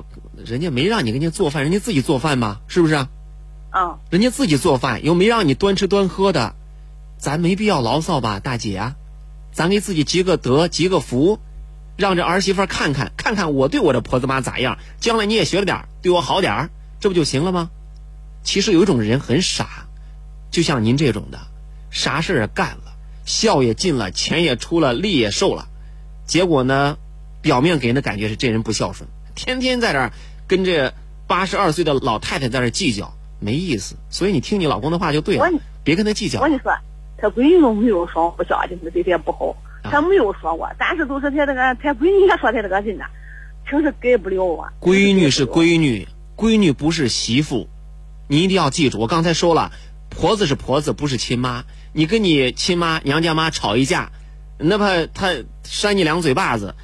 [0.45, 2.61] 人家没让你给人家做饭，人家自己做饭吧？
[2.67, 2.93] 是不是？
[3.71, 3.97] 啊。
[4.11, 6.53] 人家自己做饭，又没让你端吃端喝的，
[7.17, 8.95] 咱没必要牢骚吧，大姐啊？
[9.51, 11.39] 咱给自己积个德，积个福，
[11.97, 16.69] 让这儿媳妇看看，看看我对我的婆子妈咋样，将来你也学着点对我好点儿，
[16.99, 17.69] 这不就行了吗？
[18.43, 19.87] 其实有一种人很傻，
[20.51, 21.39] 就像您这种的，
[21.89, 22.93] 啥事儿干了，
[23.25, 25.67] 孝也尽了，钱也出了，力也受了，
[26.25, 26.97] 结果呢？
[27.39, 30.11] 表面给人的感觉是这人不孝顺，天天在这儿
[30.47, 30.93] 跟这
[31.27, 33.95] 八十二岁的老太太在这计较，没意思。
[34.09, 35.47] 所以你听你老公的话就对了，
[35.83, 36.39] 别跟他计较。
[36.41, 36.73] 我跟你说，
[37.17, 39.55] 他闺女都没有说不孝敬，对他不好，
[39.91, 40.69] 他没有说过。
[40.77, 43.05] 但是都是他这个，他闺女也说他这个人呐，
[43.69, 44.73] 挺是改不了啊。
[44.79, 47.67] 闺女是闺女，闺女不是媳妇，
[48.27, 48.99] 你一定要记住。
[48.99, 49.71] 我刚才说了，
[50.09, 51.65] 婆子是婆子，不是亲妈。
[51.93, 54.11] 你跟你亲妈、娘家妈吵一架，
[54.57, 55.33] 哪怕她
[55.63, 56.75] 扇你两嘴巴子。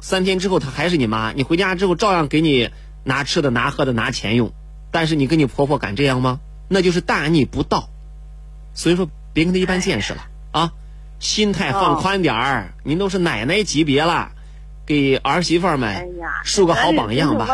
[0.00, 1.32] 三天之后，她还是你妈。
[1.32, 2.70] 你回家之后，照样给你
[3.04, 4.52] 拿吃的、拿喝的、拿钱用。
[4.90, 6.40] 但是你跟你婆婆敢这样吗？
[6.68, 7.88] 那就是大逆不道。
[8.74, 10.72] 所以说，别跟她一般见识了啊！
[11.18, 12.74] 心态放宽点儿。
[12.84, 14.32] 您都是奶奶级别了，
[14.86, 16.14] 给儿媳妇们
[16.44, 17.46] 树个好榜样吧。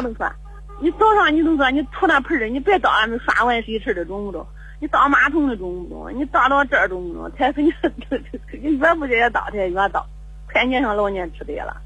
[0.80, 4.46] 你早上你都说你吐那盆儿，你别到俺们刷碗水池的中不中？
[4.80, 6.18] 你倒马桶的中不中？
[6.18, 7.30] 你倒到这儿中不中？
[7.36, 7.72] 才是你
[8.62, 10.06] 你越不越倒，他越倒，
[10.52, 11.76] 快撵上老年痴呆了。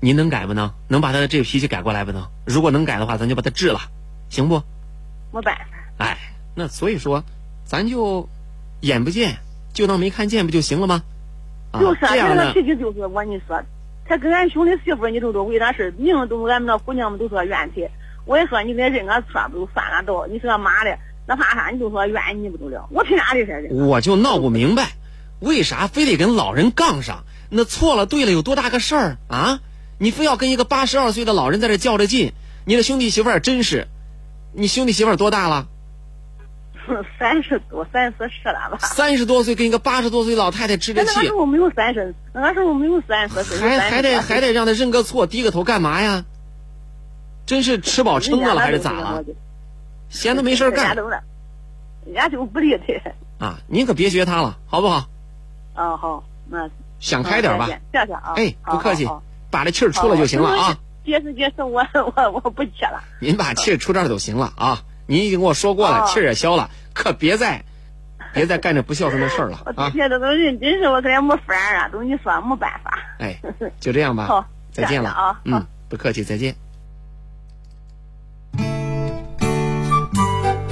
[0.00, 0.72] 您能改不能？
[0.88, 2.26] 能把他的这个脾气改过来不能？
[2.44, 3.80] 如果能改的话，咱就把他治了，
[4.28, 4.62] 行不？
[5.32, 5.64] 没办法。
[5.98, 6.18] 哎。
[6.52, 7.22] 那所以说，
[7.64, 8.28] 咱就
[8.80, 9.36] 眼不见，
[9.72, 11.04] 就当没看见不就行了吗？
[11.70, 13.62] 啊，就是啊，这样呢他那脾气就是我跟你说，
[14.06, 17.88] 他跟俺兄弟媳妇儿，你都都为啥事儿，明都俺们那姑娘们都说怨气。
[18.26, 21.70] 我也说你给认个错不就算了都，你是个妈的，那怕啥？
[21.70, 22.86] 你就说怨你不就了？
[22.90, 23.68] 我凭啥的事儿？
[23.86, 24.90] 我就闹不明白，
[25.40, 27.24] 为啥非得跟老人杠上？
[27.48, 29.60] 那错了对了有多大个事儿啊？
[29.98, 32.32] 你非要跟一个八十二岁的老人在这较着劲？
[32.64, 33.88] 你的兄弟媳妇儿真是，
[34.52, 35.66] 你兄弟媳妇儿多大了？
[37.18, 38.78] 三十多，三四十了吧？
[38.78, 46.24] 三十多岁跟一个八十多岁老太太置着气那个时，候没有三十，那个时候没有三十岁，还还得还得让他认个错，低个头干嘛呀？
[47.46, 49.24] 真是吃饱撑的了还是咋了？
[50.08, 50.96] 闲的没事干
[52.30, 53.46] 就不理他。
[53.46, 53.58] 啊！
[53.68, 55.08] 您可别学他了，好不好？
[55.74, 56.68] 啊，好，那
[56.98, 57.66] 想开点吧。
[57.66, 58.34] 谢谢啊。
[58.36, 59.08] 哎，不客气
[59.50, 60.78] 把这气儿出了就行了啊。
[61.04, 63.02] 解释解释，我我我不去了。
[63.20, 64.82] 您把气儿出这儿就行了啊！
[65.06, 67.62] 您已经跟我说过了，哦气儿也消了，可别再
[68.32, 69.98] 别再干这不孝顺的事儿了我啊这！
[69.98, 72.98] 些都都认真是我跟人没法儿啊，都你说没办法。
[73.18, 73.40] 哎，
[73.80, 76.54] 就这样吧好，再见了啊嗯，不客气，再见。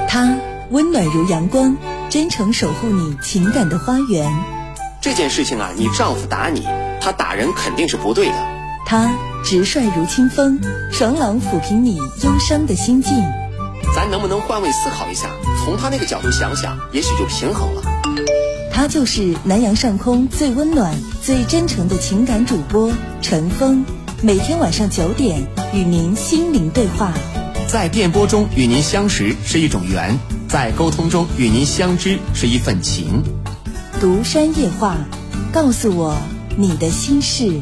[0.09, 0.37] 他
[0.71, 1.77] 温暖如阳光，
[2.09, 4.31] 真诚守护你情感的花园。
[5.01, 6.63] 这件事情啊，你丈夫打你，
[7.01, 8.35] 他打人肯定是不对的。
[8.87, 9.11] 他
[9.45, 10.61] 直率如清风，
[10.93, 13.15] 爽朗抚平你忧伤的心境。
[13.95, 15.29] 咱能不能换位思考一下，
[15.65, 17.83] 从他那个角度想想，也许就平衡了。
[18.73, 23.85] 他就是南阳上空最温暖、最真诚的情感主播陈峰，
[24.23, 27.13] 每天晚上九点与您心灵对话。
[27.67, 30.17] 在电波中与您相识是一种缘，
[30.49, 33.25] 在沟通中与您相知是一份情。
[34.01, 34.97] 独山夜话，
[35.53, 36.17] 告诉我
[36.57, 37.61] 你的心事。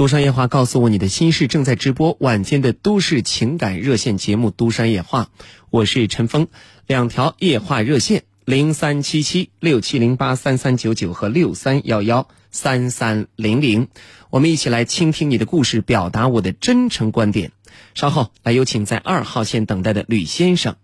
[0.00, 5.24] 独山夜话告诉我你的心事，正在直播晚间的都市情感热线节目《都山夜话》，
[5.68, 6.48] 我是陈峰，
[6.86, 13.88] 两条夜话热线零三七七六七零八三三九九和六三幺幺三三零零，
[14.30, 17.52] 我们一起来倾听你的故事，表达我的真诚观点。
[17.92, 20.76] 稍后来有请在二号线等待的吕先生。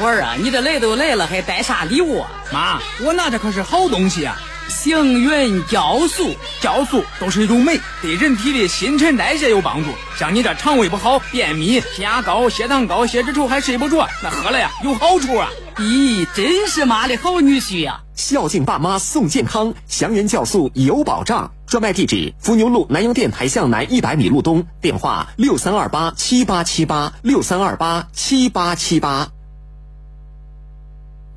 [0.00, 2.30] 我儿啊，你这来都来了，还带啥礼物啊？
[2.50, 4.40] 妈，我拿的可是好东西啊！
[4.68, 9.90] 星云酵素，酵素都是一种酶，对人体的新陈代谢有帮助。
[10.18, 15.48] 像你这肠胃不好、便秘、血压高、血糖高、血脂稠还睡不着，那喝了呀有好处啊！
[15.76, 21.52] 咦，真是妈的好女婿呀、孝敬爸妈送健康，祥源酵素有保障。
[21.66, 29.28] 专卖地址：伏牛路南阳电台向南一百米路东，电话六三二八七八七八六三二八七八七八。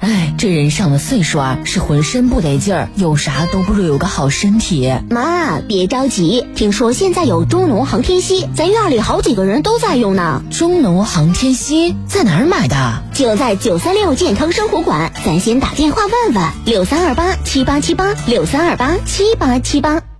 [0.05, 4.93] 哎，这人上了岁数啊，是浑身不得劲儿，有啥都不如有个好身体。
[5.09, 10.43] 妈，别着急，听说现在有中农航天硒，咱院里好几个人都在用呢。
[10.51, 13.01] 中农航天硒在哪儿买的？
[13.15, 20.14] 就在九三六健康生活馆，咱先打电话问问，六三二八七八七八，六三二八七八七八。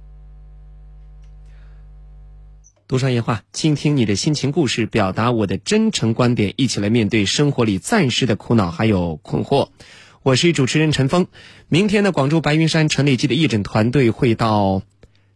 [2.88, 9.70] 独山夜话，倾听你的心情故事，表达我的真诚观点，一起来面对生活里暂时的苦恼还有困惑。
[10.22, 11.26] 我是主持人陈峰。
[11.68, 14.84] 明天呢，广州白云山陈李记的义诊团队会到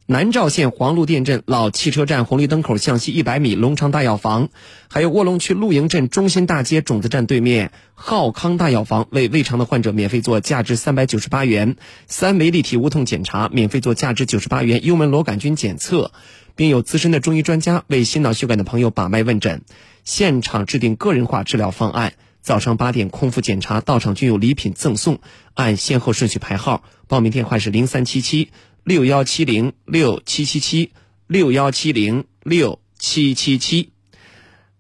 [0.06, 4.50] 南召县黄路店镇老汽车站红绿灯口向西一百米龙昌大药房，
[4.88, 16.12] 还有卧龙区露营镇中心大街种子站对面浩康大药房，为胃肠的患者免费做价值三百九十八元三维立体无痛检查，免费做价值九十八元幽门螺杆菌检测。
[16.60, 19.62] 并有资深的中医专家为心脑血管的朋友把脉问诊，
[20.04, 22.16] 现场制定个人化治疗方案。
[22.42, 25.22] 早上八点空腹检查，到场均有礼品赠送，
[25.54, 26.84] 按先后顺序排号。
[27.08, 28.50] 报名电话是零三七七
[28.84, 30.92] 六幺七零六七七七
[31.28, 33.94] 六幺七零六七七七，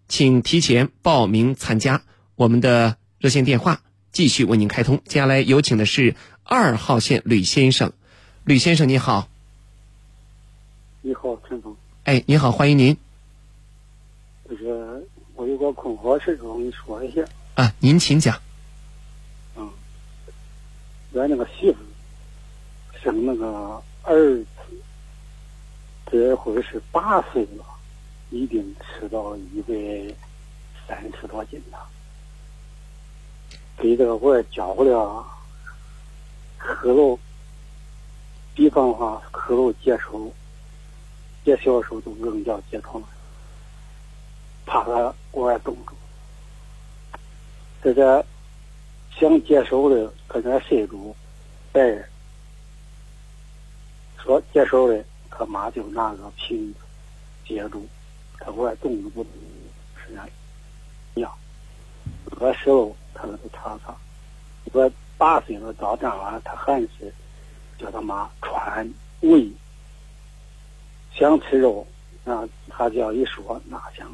[0.09, 2.01] 请提前报名参加。
[2.35, 3.79] 我们的热线电话
[4.11, 4.99] 继续为您开通。
[5.05, 7.93] 接下来有请的是二号线吕先生，
[8.43, 9.29] 吕先生你好。
[11.01, 11.73] 你好，陈峰。
[12.03, 12.97] 哎，你好，欢迎您
[14.49, 17.23] 就是我有个困惑事，我跟你说一下。
[17.55, 18.37] 啊，您请讲。
[19.55, 19.71] 嗯，
[21.13, 21.77] 俺那个媳妇
[23.01, 24.47] 生那个儿子，
[26.07, 27.63] 这会是八岁了，
[28.29, 30.13] 已经吃到一百
[30.85, 31.87] 三十多斤了。
[33.77, 35.25] 给这个我也教了，
[36.57, 37.17] 喝了，
[38.53, 40.33] 比方话喝了接受。
[41.49, 43.01] 接小时候都扔掉接床，
[44.67, 45.95] 怕他我也冻住。
[47.81, 48.23] 这个
[49.19, 51.15] 想接手的搁那睡住，
[51.71, 51.81] 白
[54.23, 56.79] 说接手的，他妈就拿个瓶子
[57.47, 57.83] 接住，
[58.37, 59.33] 他我也冻住不动，
[59.95, 60.29] 是身上
[61.15, 61.35] 药，
[62.39, 63.97] 饿时候他都尝尝。
[64.71, 67.11] 我八岁了到这儿，他还是
[67.79, 68.87] 叫他妈穿
[69.21, 69.51] 喂，
[71.19, 71.85] 想吃肉，
[72.23, 74.09] 那，他只要一说，那想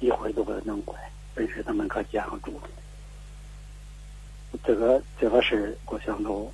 [0.00, 2.68] 一会儿都给他弄过来，本身他们搁街上住的。
[4.64, 6.52] 这个这个事儿，我想着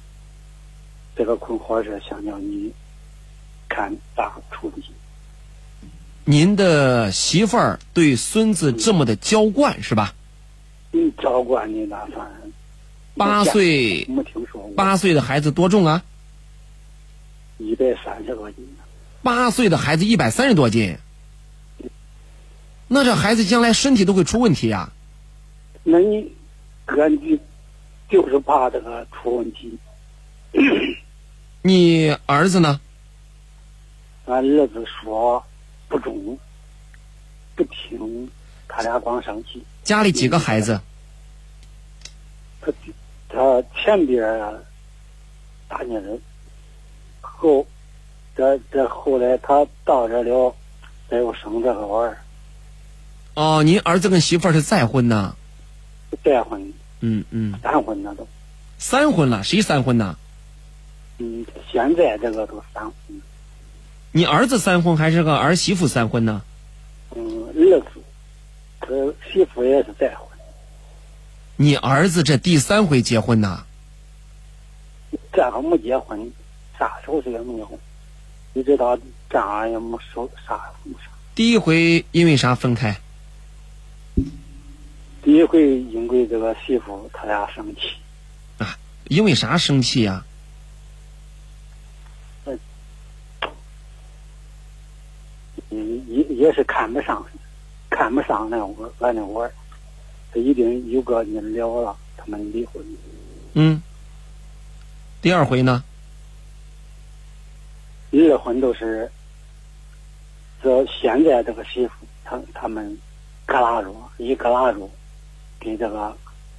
[1.16, 2.70] 这个困惑是想叫你
[3.66, 4.84] 看咋处理。
[6.26, 10.14] 您的媳妇儿对孙子这么的娇惯是吧？
[10.92, 12.30] 嗯，娇惯你那算。
[13.16, 14.70] 八岁没听说过。
[14.74, 16.02] 八岁的孩子多重啊？
[17.58, 18.68] 一百三十多斤。
[19.24, 20.98] 八岁的孩子一百三十多斤，
[22.86, 24.92] 那这孩子将来身体都会出问题呀、
[25.82, 26.30] 那你
[26.84, 27.40] 哥，你
[28.10, 29.78] 就是怕这个出问题。
[31.62, 32.78] 你儿子呢？
[34.26, 35.42] 俺儿子说
[35.88, 36.38] 不中，
[37.56, 38.30] 不听，
[38.68, 39.64] 他俩光生气。
[39.82, 40.82] 家里几个孩子？
[42.60, 42.72] 他
[43.30, 44.64] 他前边儿
[45.66, 46.18] 大女儿，
[47.22, 47.66] 后
[48.36, 50.54] 这这后来他到这了，
[51.08, 52.18] 再又生这个娃儿，
[53.34, 55.36] 哦，您儿子跟媳妇儿是再婚呐？
[56.24, 58.26] 再婚嗯嗯，三婚了都。
[58.78, 60.16] 三婚了，谁三婚呐？
[61.18, 62.92] 嗯，现在这个都三婚。
[64.10, 66.42] 你儿子三婚还是个儿媳妇三婚呢？
[67.14, 67.86] 嗯，儿子，
[68.80, 68.88] 他
[69.32, 70.26] 媳妇也是再婚。
[71.56, 73.64] 你儿子这第三回结婚呐？
[75.32, 76.32] 这个没结婚，
[76.78, 77.78] 啥时候是也没有，
[78.54, 78.96] 一直到
[79.28, 81.10] 这样也没说啥没啥。
[81.34, 82.98] 第一回因为啥分开？
[85.22, 87.80] 第一回因为这个媳妇他俩生气，
[88.58, 88.78] 啊
[89.08, 90.24] 因为啥生气呀、
[95.70, 97.26] 嗯，也也是看不上，
[97.90, 99.52] 看不上那我俺那娃儿，
[100.32, 102.84] 他一定有个人了了，他们离婚。
[103.54, 103.82] 嗯。
[105.22, 105.82] 第二回呢？
[108.14, 109.10] 离婚都是
[110.62, 111.92] 这现在这个媳妇，
[112.24, 112.96] 他他们
[113.44, 114.88] 克拉着，一克拉着，
[115.58, 116.16] 给这个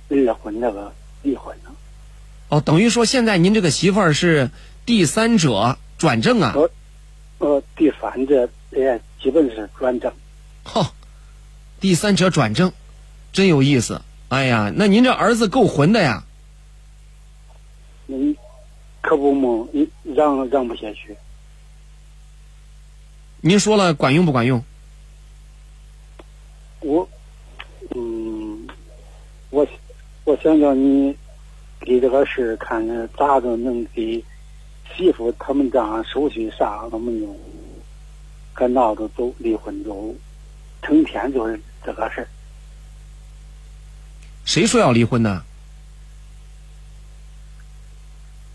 [0.10, 0.94] 离婚这个
[1.24, 1.72] 离婚了。
[2.50, 4.50] 哦，等于说现在您这个媳妇儿是
[4.86, 6.52] 第三者转正啊？
[6.56, 6.70] 呃，
[7.38, 10.12] 呃，第三者也基本是转正。
[10.66, 10.92] 哈，
[11.80, 12.74] 第三者转正，
[13.32, 14.02] 真有意思。
[14.28, 16.26] 哎呀，那您这儿子够混的呀！
[18.08, 18.36] 你
[19.02, 21.16] 可不嘛，你让让不下去。
[23.48, 24.66] 您说了管用不管用？
[26.80, 27.08] 我，
[27.96, 28.68] 嗯，
[29.52, 29.68] 我
[30.24, 31.16] 我想叫你
[31.80, 34.26] 给这个事儿看看咋着能给
[34.98, 37.38] 媳妇他们这样手续啥都没有，
[38.54, 40.12] 可闹着走离婚走，
[40.82, 42.28] 成天就是这个事儿。
[44.44, 45.44] 谁说要离婚呢？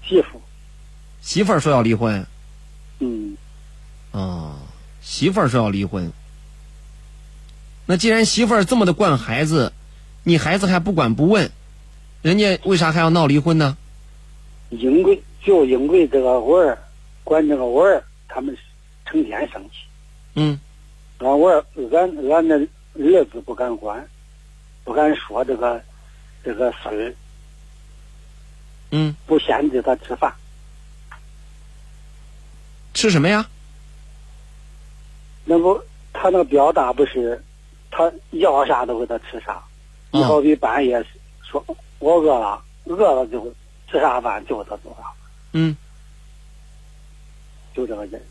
[0.05, 0.43] 媳妇，
[1.21, 2.27] 媳妇儿说要离婚。
[2.99, 3.37] 嗯，
[4.11, 4.60] 哦，
[5.01, 6.13] 媳妇儿说要离婚。
[7.87, 9.73] 那既然媳妇儿这么的惯孩子，
[10.23, 11.51] 你孩子还不管不问，
[12.23, 13.77] 人家为啥还要闹离婚呢？
[14.71, 16.79] 因为就因为这个娃儿，
[17.25, 18.57] 管这个娃儿，他们
[19.05, 19.79] 成天生气。
[20.35, 20.61] 嗯，
[21.19, 22.57] 俺娃儿，俺俺那
[22.95, 24.09] 儿子不敢管，
[24.85, 25.83] 不敢说这个
[26.45, 27.15] 这个事儿，
[28.93, 30.33] 嗯，不限制他吃饭。
[32.95, 33.49] 吃什么呀？
[35.45, 35.83] 那不，
[36.13, 37.43] 他那个表达不是，
[37.91, 39.63] 他要啥都给他吃啥。
[40.13, 41.05] 你好比半夜
[41.43, 41.65] 说
[41.99, 43.55] 我饿了，饿了就
[43.91, 45.07] 吃啥饭就给他做啥，
[45.53, 45.77] 嗯，
[47.75, 48.23] 就这个人。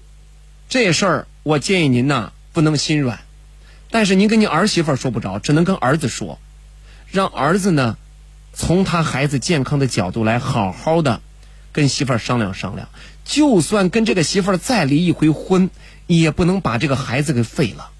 [0.67, 3.19] 这事儿我建议您呐不能心软，
[3.89, 6.37] 但是您跟您儿媳妇儿说不着，只能跟儿子说，
[7.07, 7.97] 让儿子呢
[8.53, 11.21] 从他孩子健康的角度来好好的
[11.71, 12.87] 跟媳妇儿商量商量。
[13.25, 15.69] 就算跟这个媳妇儿再离一回婚，
[16.17, 17.91] 也不能把这个孩子给废了。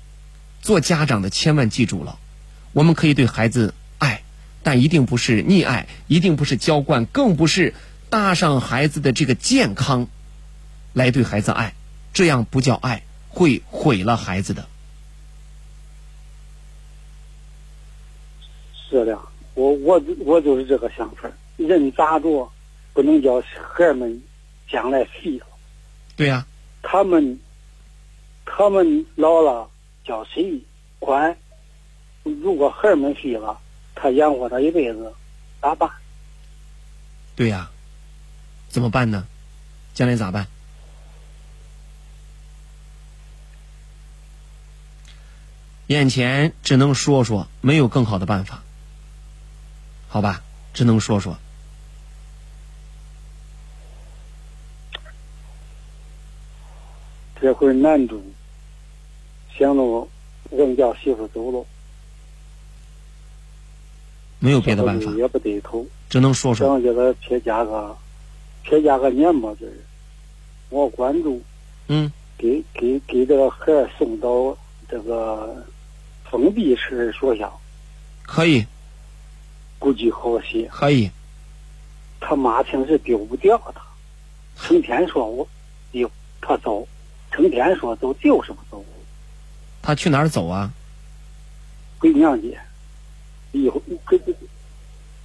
[0.61, 2.17] 做家长的千万记住了，
[2.73, 4.23] 我们可以对孩子爱，
[4.63, 7.73] 但一定不是溺爱，一定不是娇惯，更不是
[8.09, 10.07] 搭上孩子的这个健康
[10.93, 11.75] 来对孩子爱，
[12.11, 14.67] 这样不叫爱，会毁了孩子的。
[18.89, 19.17] 是的，
[19.53, 21.29] 我我我就是这个想法。
[21.57, 22.51] 人咋着，
[22.93, 24.21] 不能叫孩儿们
[24.69, 25.45] 将来废了。
[26.15, 26.45] 对呀、
[26.81, 27.39] 他们
[28.51, 29.69] 他们老了，
[30.03, 30.59] 叫谁
[30.97, 31.37] 管？
[32.23, 33.57] 如果孩儿们废了，
[33.95, 35.13] 他养活他一辈子，
[35.61, 35.89] 咋办？
[37.35, 37.69] 对呀、
[38.67, 39.25] 怎么办呢？
[39.93, 40.47] 将来咋办？
[45.87, 48.61] 眼前只能说说，没有更好的办法，
[50.07, 50.43] 好吧？
[50.73, 51.37] 只能说说。
[57.41, 58.21] 这回难住，
[59.59, 60.07] 想着
[60.51, 61.65] 扔叫媳妇走了，
[64.39, 66.65] 没有别的办法，也不对头，只能说说。
[66.65, 67.95] 想给他撇加个，
[68.63, 69.83] 撇加个年吧，就是
[70.69, 71.41] 我关注，
[71.89, 74.57] 嗯，给给给这个孩儿送到
[74.87, 75.61] 这个
[76.23, 77.59] 封闭式学校，
[78.23, 78.65] 可以，
[79.77, 80.69] 估计好些。
[80.71, 81.11] 可以，
[82.21, 83.81] 他妈平时丢不掉他，
[84.55, 85.45] 成天说我
[85.91, 86.87] 丢，他走，
[87.29, 88.85] 成天说走就是不走。
[89.89, 90.71] 他去哪儿走啊？
[91.97, 92.47] 回娘家，
[93.51, 94.35] 离婚，这这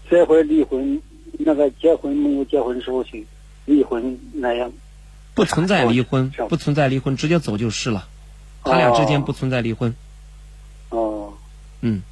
[0.09, 1.03] 这回离婚，
[1.33, 3.27] 那个结婚没有结婚手续，
[3.67, 4.73] 离婚那样。
[5.35, 8.09] 不存在离婚，不存在离婚，直接走就是了。
[8.63, 9.95] 他俩之间不存在离婚。
[10.89, 11.35] 哦。
[11.83, 12.03] 嗯。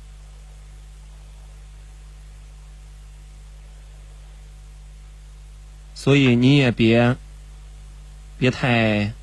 [5.94, 7.16] 所以你也别，
[8.36, 9.14] 别太，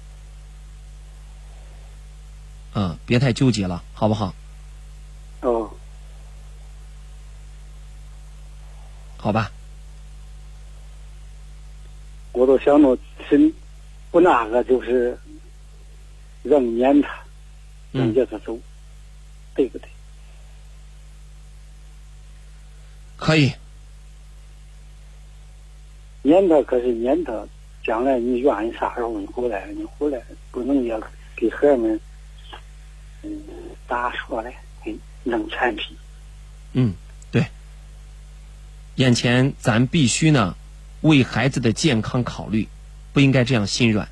[2.80, 4.34] 嗯，别太纠结了，好不好？
[5.42, 5.70] 哦。
[9.18, 9.52] 好吧。
[12.32, 12.98] 我都想着
[13.30, 13.54] 真
[14.12, 15.20] 不那个，就是
[16.42, 17.20] 让撵他，
[17.92, 18.58] 让叫他走，
[19.56, 19.90] 对不对？
[23.18, 23.52] 可以。
[26.22, 27.46] 撵他可是撵他，
[27.84, 30.22] 将来你愿意啥时候你回来，你回来
[30.52, 30.98] 不能也
[31.36, 32.00] 给孩儿们，
[33.24, 33.44] 嗯，
[33.88, 34.56] 咋说嘞？
[34.84, 35.98] 给弄产品。
[36.74, 36.94] 嗯，
[37.32, 37.46] 对。
[38.96, 40.56] 眼前咱必须呢，
[41.02, 42.68] 为孩子的健康考虑，
[43.14, 44.08] 不应该这样心软。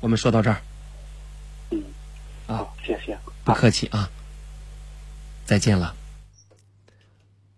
[0.00, 0.62] 我们说到这儿。
[1.70, 1.82] 嗯。
[2.46, 3.18] 啊，谢谢。
[3.44, 4.10] 不客气啊。
[5.44, 5.94] 再见了。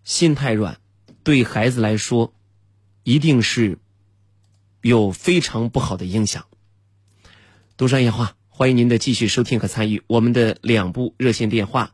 [0.03, 0.79] 心太软，
[1.23, 2.33] 对孩子来说，
[3.03, 3.77] 一定是
[4.81, 6.45] 有非常不好的影响。
[7.79, 11.93] 独山夜话，欢迎您的继续收听和参与我们的两部热线电话：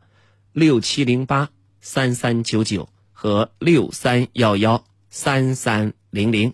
[0.52, 1.48] 六七零八
[1.80, 6.52] 三三九九和六三幺幺三三零零。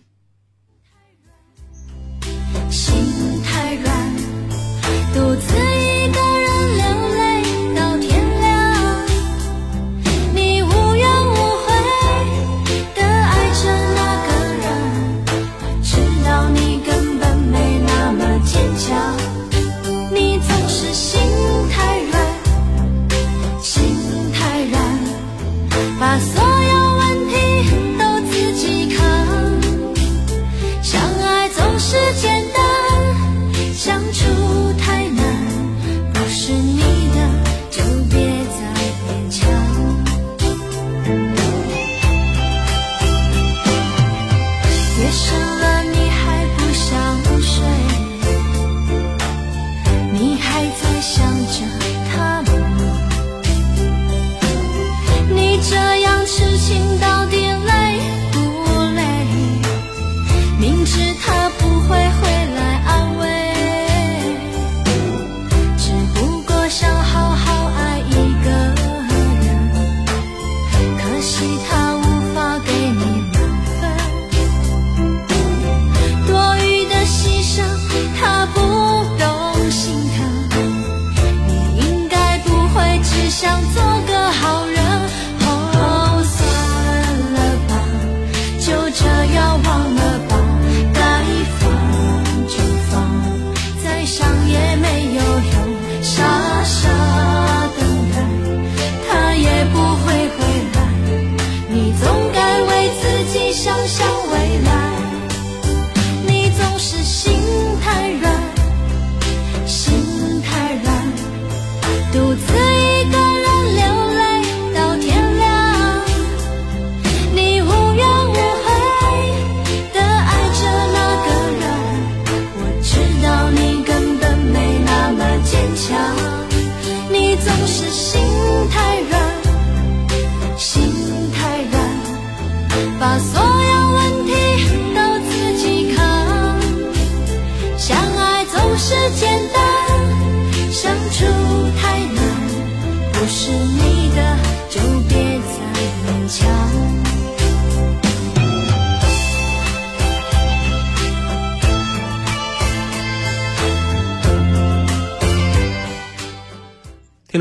[127.63, 128.52] 你总是心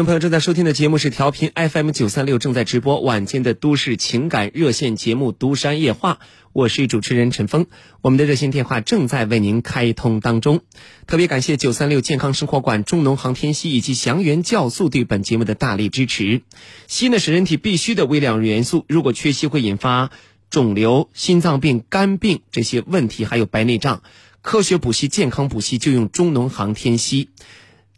[0.06, 6.14] 朋友正在收听的节目是调频 FM 九三六，正在直播晚间的都市情感热线节目《独山夜话》，
[6.52, 7.66] 我是主持人陈峰。
[8.00, 10.60] 我们的热线电话正在为您开通当中。
[11.06, 16.42] 特别感谢九三六健康生活馆、中农航天硒以及祥源酵素对本节目的大力支持。
[16.88, 20.10] 硒呢是人体必需的微量元素，如果缺硒会引发
[20.48, 24.02] 肿瘤、心脏病、肝病这些问题，还有白内障。
[24.40, 27.28] 科学补硒，健康补硒，就用中农航天硒。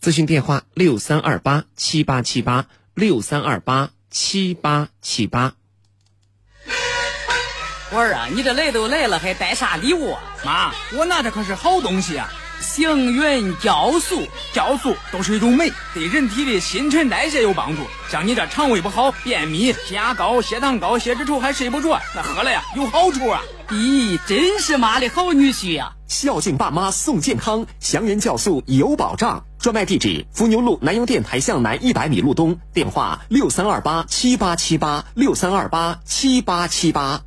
[0.05, 5.55] 咨询电话六三二八七八七八六三二八七八七八。
[7.91, 10.21] 我儿啊，你这来都来了，还带啥礼物啊？
[10.45, 12.31] 妈，我拿的可是好东西啊！
[12.61, 17.83] 祥源酵素，酵素都是一种酶，对人体的新陈代谢有帮助。
[18.11, 23.41] 像你这肠胃不好、便秘、血压高、血糖高、血脂稠还睡不着，那喝了呀有好处啊！
[23.71, 25.93] 咦，真是妈的好女婿呀！
[26.09, 29.47] 孝敬爸妈送健康，祥云酵素有保障。
[29.65, 32.61] 专卖地址：伏牛路南阳电台向南一百米路东。
[32.75, 37.23] 电话：六三二八七八七八六三二八七八七八。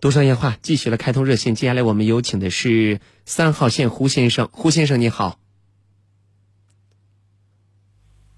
[0.00, 4.48] 独山夜话继续了开通热线，接下来我们有请的是三号线胡先生。
[4.50, 5.38] 胡先生你好，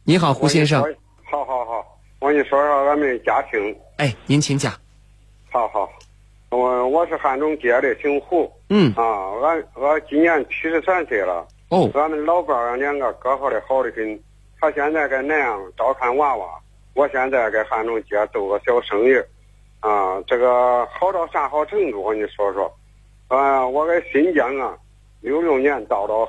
[0.05, 0.83] 你好，胡先生。
[1.25, 3.75] 好好好，我跟你说说俺们家庭。
[3.97, 4.75] 哎，您请讲。
[5.51, 5.89] 好好，
[6.51, 8.53] 我我是汉中街的，姓胡。
[8.69, 8.93] 嗯。
[8.93, 9.03] 啊，
[9.43, 11.49] 俺俺今年七十三岁了。
[11.69, 11.91] 哦。
[11.95, 14.21] 俺们老伴儿两个搁好的好的很，
[14.61, 16.61] 他现在在南阳照看娃娃，
[16.95, 19.15] 我现在在汉中街做个小生意。
[19.81, 22.03] 啊，这个好到啥好程度？
[22.03, 22.73] 我跟你说说。
[23.29, 24.77] 啊，我在新疆啊，
[25.21, 26.29] 六六年到到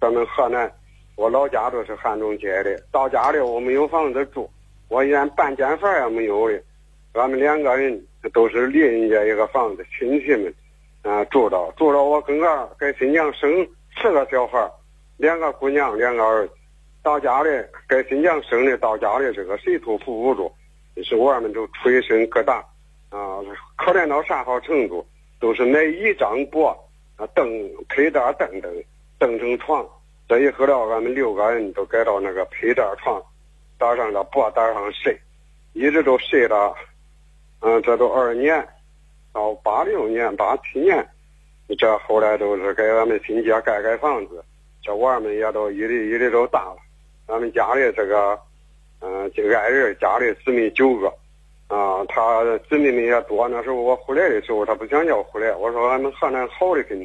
[0.00, 0.70] 咱们河南，
[1.16, 2.78] 我老家都是汉中街的。
[2.92, 4.48] 到家里我没有房子住，
[4.88, 6.62] 我连半间房也没有的。
[7.14, 10.54] 俺们两个人都是邻人家一个房子，亲戚们
[11.02, 12.02] 啊住着住着。
[12.02, 13.66] 我跟个在新疆生
[14.00, 14.70] 四个小孩，
[15.16, 16.52] 两个姑娘，两个儿子。
[17.02, 17.48] 到家里
[17.88, 20.52] 在新疆生的，到家里这个谁都扶不住，
[21.04, 22.54] 是娃们都捶身疙瘩
[23.10, 23.40] 啊，
[23.76, 25.06] 可怜到啥好程度？
[25.38, 26.74] 都是买一张薄
[27.16, 28.72] 啊凳配搭凳凳
[29.18, 29.86] 凳成床，
[30.26, 33.22] 这一后了，俺们六个人都改到那个配搭床，
[33.78, 35.16] 搭上了薄搭上睡，
[35.74, 36.74] 一直都睡了，
[37.60, 38.66] 嗯，这都二年，
[39.32, 41.06] 到八六年、八七年，
[41.78, 44.44] 这后来都是给俺们新街盖盖房子，
[44.82, 46.76] 这娃们也都一粒一粒都大了，
[47.26, 48.38] 俺们家里这个，
[49.00, 51.12] 嗯，这爱人家里姊妹九个。
[51.68, 53.48] 啊，他姊妹们也多。
[53.48, 55.52] 那时候我回来的时候，他不想叫我回来。
[55.56, 57.02] 我说俺们河南好的很，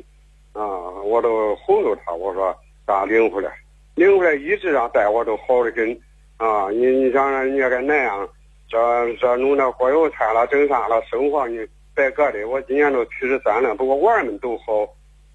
[0.54, 0.64] 啊，
[1.04, 2.14] 我都哄着他。
[2.14, 2.56] 我说
[2.86, 3.52] 咱领回来，
[3.96, 6.00] 领回来一直让带我都好的很。
[6.38, 8.30] 啊，你你想想人家在南阳，
[8.70, 11.58] 这这弄那锅油菜了，整啥了，生活你
[11.94, 12.48] 白搁的。
[12.48, 14.84] 我今年都七十三了，不过娃们都好。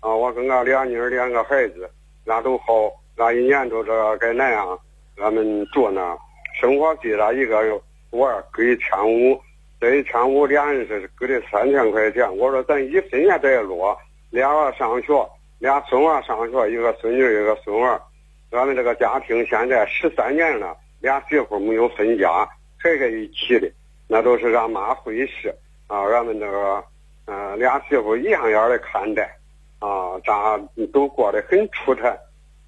[0.00, 1.90] 啊，我跟俺俩妮儿两个孩子，
[2.26, 2.92] 俺都好。
[3.16, 4.78] 俺一年都这在南阳，
[5.16, 6.16] 俺们住那，
[6.60, 7.80] 生活费了一个月。
[8.10, 9.40] 我给一千五，
[9.80, 12.36] 这一千五俩人是给的三千块钱。
[12.36, 13.98] 我说咱一分也别落，
[14.30, 15.28] 俩娃上学，
[15.58, 18.00] 俩孙娃上学，一个孙女一个孙娃。
[18.50, 22.46] 俺们这个家庭现在十三年了，俩媳妇没有分家，
[22.78, 23.70] 还在一起的，
[24.06, 25.54] 那都是让妈会事
[25.86, 26.02] 啊。
[26.02, 26.82] 俺们这个
[27.26, 29.36] 嗯，俩媳妇一样样的看待
[29.80, 32.18] 啊，咱都过得很出彩。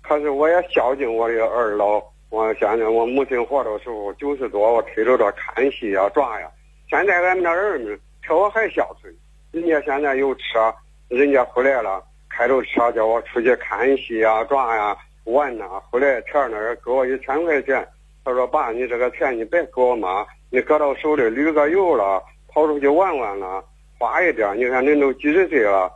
[0.03, 2.03] 可是我也孝敬我的二老。
[2.31, 6.51] 我现在我母亲活的时候九十多，我推着这看戏呀、转呀。
[6.91, 9.15] 现在俺们那儿女比我还孝顺，
[9.51, 10.75] 人家现在有车，
[11.09, 15.81] 人家回来了，开着车叫我出去看戏呀、转呀、玩呐。
[15.91, 17.87] 回来钱那儿给我一千块钱，
[18.25, 22.23] 他说：“爸，你这个钱你别给我妈，你搁到手里旅个游了，
[22.59, 23.65] 跑出去玩玩了，
[23.99, 24.57] 花一点。
[24.59, 25.89] 你看恁都几十岁了，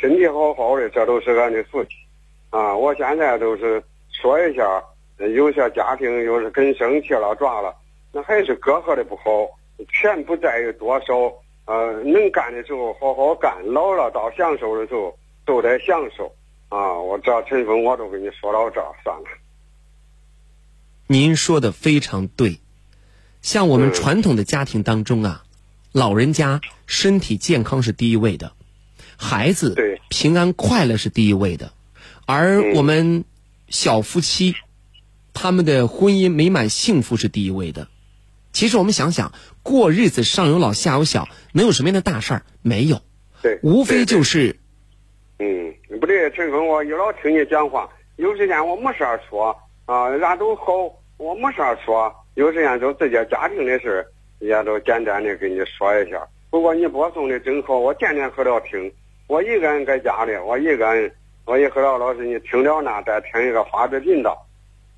[0.00, 1.90] 身体好好的，这都是俺的福气
[2.48, 2.74] 啊！
[2.74, 4.82] 我现在都是说一下。”
[5.34, 7.74] 有些家庭又是跟生气了，抓了，
[8.12, 9.22] 那还是隔阂的不好。
[9.90, 11.32] 钱不在于多少，
[11.64, 16.30] 呃，能干的时候好好干，老了到享受的时候都得享受。
[16.68, 19.24] 啊，我这陈峰我都跟你说到这儿算了。
[21.06, 22.60] 您说的非常对，
[23.40, 25.44] 像我们传统的家庭当中啊，
[25.96, 28.52] 老人家身体健康是第一位的，
[29.16, 31.72] 孩子平安快乐是第一位的，
[32.26, 33.24] 而我们
[33.68, 34.54] 小夫妻。
[35.32, 37.88] 他们的婚姻美满幸福是第一位的。
[38.52, 39.32] 其实我们想想，
[39.62, 42.42] 过日子上有老下有小，能有什么样的大事儿？
[42.60, 43.00] 没有。
[43.40, 43.58] 对。
[43.62, 44.58] 无非就是。
[45.38, 49.56] 嗯，不对，陈峰，我一老听你讲话，有时间我没事儿说
[49.86, 50.72] 啊，俺都好，
[51.16, 52.14] 我没事儿说。
[52.34, 54.06] 有时间就自己家庭的事
[54.40, 56.26] 儿，也都简单的跟你说一下。
[56.50, 58.92] 不过你播送的真好，我天天喝了听。
[59.26, 61.12] 我一个人在家里，我一个人，
[61.44, 64.46] 我一喝了老师，你听了那，再听一个法制频道。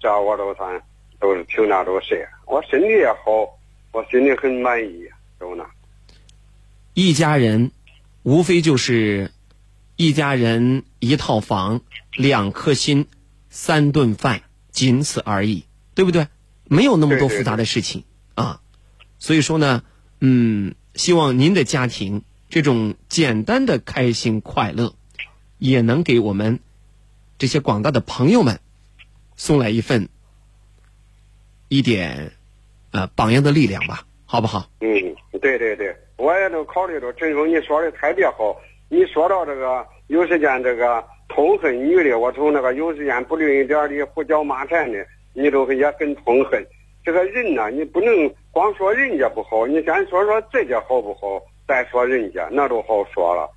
[0.01, 0.81] 这我都算
[1.19, 3.59] 都是听那都是，我身体也好，
[3.93, 5.09] 我心里很满意，
[5.39, 5.65] 都那。
[6.95, 7.71] 一家人，
[8.23, 9.31] 无非就是
[9.97, 11.81] 一家人一套房、
[12.13, 13.07] 两颗心、
[13.49, 16.29] 三顿饭，仅此而已，对不对？
[16.69, 18.08] 没有那么多复杂的事情啊。
[19.19, 19.83] 所以说呢，
[20.21, 24.95] 嗯，希望您的家庭这种简单的开心快乐，
[25.59, 26.61] 也能给我们
[27.37, 28.61] 这些广大的朋友们
[29.37, 30.09] 送来一份
[31.69, 32.33] 一点
[32.93, 34.71] 呃榜样的力量吧，好不好？
[34.81, 34.89] 嗯，
[35.41, 38.57] 对对对，我也能考虑到陈峰你说的特别好。
[38.89, 46.67] 你说到这个有时间这个痛恨女的，我从那个有时间不吝一点的胡搅蛮缠的，你都也很痛恨。
[47.09, 53.49] 这个人呢，你不能光说人家不好，你先说说自己好不好，再说人家，那都好说了。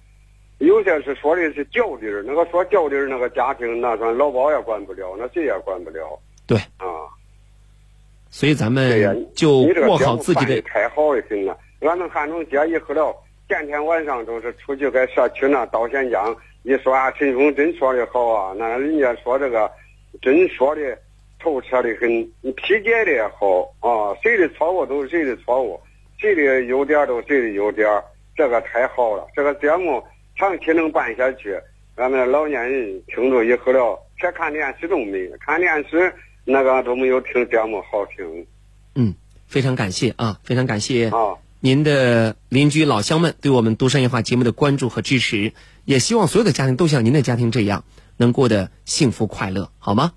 [0.60, 6.18] 有些是说的是教理儿，那个说教理儿那个家庭，那算老包也管不了，那谁也管不了。
[6.48, 7.11] 对啊，
[8.30, 10.61] 所以咱们就过好自己的。
[10.61, 13.14] 太好的很了，俺们汉中街一喝了，
[13.49, 16.34] 天天晚上都是出去在社区那倒咸江，
[16.64, 19.69] 一说啊，陈峰真说的好啊，那人家说这个
[20.22, 20.98] 真说的
[21.41, 22.09] 透彻的很，
[22.41, 25.80] 你理解的也好啊，谁的错误都是谁的错误，
[26.19, 27.88] 谁的优点都是谁的优点，
[28.35, 30.03] 这个太好了，这个节目。
[30.38, 31.55] 长期能办下去，
[31.95, 36.11] 俺们老年人听着以后了，别看电视都没，看电视
[36.45, 38.47] 那个都没有听节目好听。
[38.95, 39.13] 嗯，
[39.45, 45.51] 非常感谢啊，非常感谢啊，您的邻居老乡们对我们都山夜话节目的关注和支持，
[45.85, 47.84] 也希望所有的家庭都像您的家庭这样，
[48.18, 50.13] 能过得幸福快乐，好吗？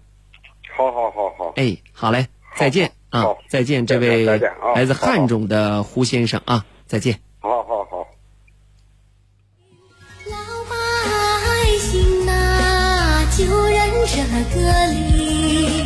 [0.76, 1.52] 好好好好。
[1.56, 2.26] 哎，好嘞，
[2.56, 7.20] 再见啊，再见，这位来自汉中的胡先生啊，再见。
[7.40, 8.06] 好好好。
[10.26, 10.36] 老
[10.68, 10.74] 百
[11.78, 14.16] 姓呐就认这
[14.54, 15.84] 个理，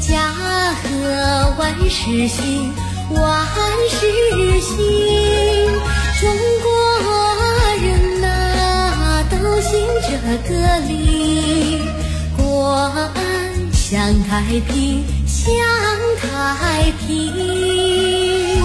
[0.00, 2.72] 家和万事兴，
[3.14, 3.46] 万
[3.88, 4.76] 事兴。
[6.20, 6.28] 中
[6.62, 6.68] 国
[7.80, 10.08] 人呐，都信这
[10.48, 11.80] 个理，
[12.36, 12.42] 国
[13.90, 15.50] 享太平，享
[16.20, 18.57] 太平。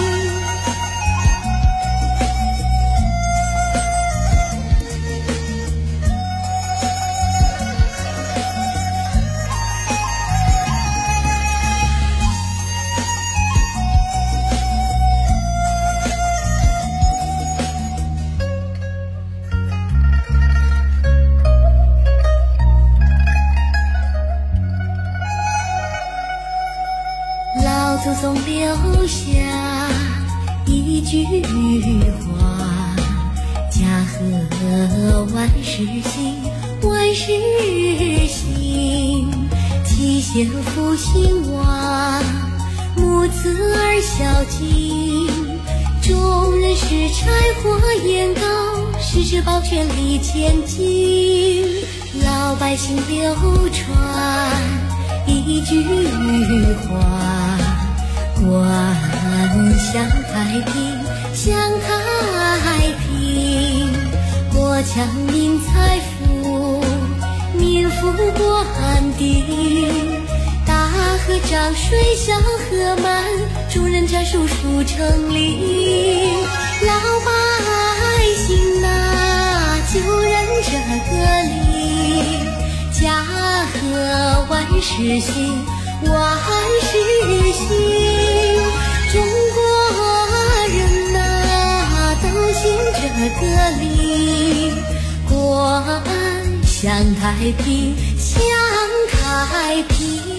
[40.44, 42.22] 妻贤妇兴旺，
[42.96, 45.26] 母慈儿孝敬。
[46.02, 47.30] 众人拾柴
[47.62, 48.42] 火焰高，
[49.00, 51.64] 十指保全力前进。
[52.22, 53.34] 老百姓流
[53.70, 54.60] 传
[55.26, 55.82] 一句
[56.82, 57.56] 话。
[58.34, 60.74] 国安享太平，
[61.32, 63.88] 享太平。
[64.52, 66.84] 国强民财富，
[67.58, 70.22] 民富国安定。
[71.26, 73.24] 河涨水，小河满，
[73.72, 76.44] 众人家树树成林。
[76.82, 76.92] 老
[77.24, 77.30] 百
[78.36, 78.86] 姓呐，
[79.90, 80.34] 就认
[80.64, 80.70] 这
[81.08, 81.12] 个
[81.48, 82.44] 理，
[82.92, 85.64] 家和万事兴。
[86.04, 86.12] 万
[86.82, 86.92] 事
[87.54, 87.62] 兴，
[89.10, 89.14] 中
[89.54, 89.56] 国
[90.68, 90.76] 人
[91.14, 91.16] 呐
[92.22, 92.60] 都信
[93.00, 93.02] 这
[93.40, 93.42] 个
[93.80, 93.82] 理，
[95.26, 97.22] 国安享太
[97.62, 98.36] 平，享
[99.10, 100.33] 太平。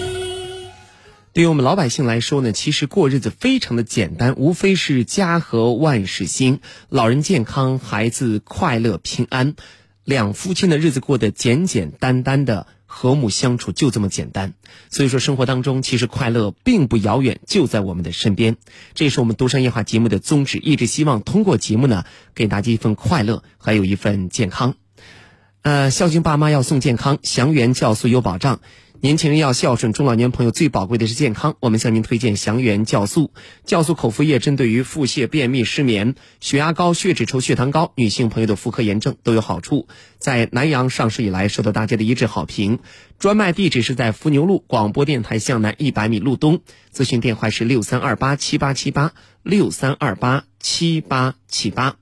[1.36, 9.54] 对于我们老百姓来说呢，其实过日子非常的简单，无非是家和万事兴，老人健康，孩子快乐平安，
[10.02, 12.66] 两夫妻的日子过得简简单单的。
[12.86, 14.54] 和睦相处就这么简单，
[14.88, 18.56] 所以说生活当中其实快乐并不遥远，就在我们的身边。
[18.94, 22.04] 这也是我们独山夜话节目的宗旨，一直希望通过节目呢，
[22.34, 24.76] 给大家一份快乐，还有一份健康。
[25.60, 28.60] 呃，孝敬爸妈要送健康，祥源酵素有保障。
[29.06, 31.54] 年轻人要孝顺，中老年朋友最宝贵的是健康。
[31.60, 33.30] 我们向您推荐祥源酵素，
[33.64, 39.86] 酵素口服液针对于腹泻、便秘、失眠、血压高、血脂稠、血糖高，女性朋友的妇科炎症都有好处。
[40.18, 42.80] 在南阳上市以来，受到大家的一致好评。
[43.20, 46.62] 专卖地址是在伏牛路广播电台向南一百米路东，
[46.92, 49.12] 咨询电话是六三二八七八七八
[49.44, 51.94] 六三二八七八七八。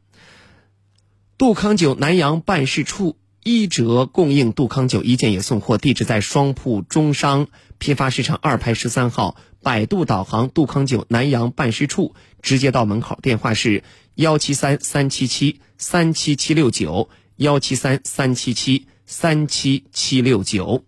[1.37, 3.19] 杜康酒南阳办事处。
[3.45, 13.19] 一折供应杜康酒一件也送货，地址在双铺中商批发市场二排十三号百度导航杜康酒南阳办事处，直接到门口。
[13.21, 13.85] 电话是
[14.15, 20.83] 幺七三三七七三七七六九幺七三三七七三七七六九。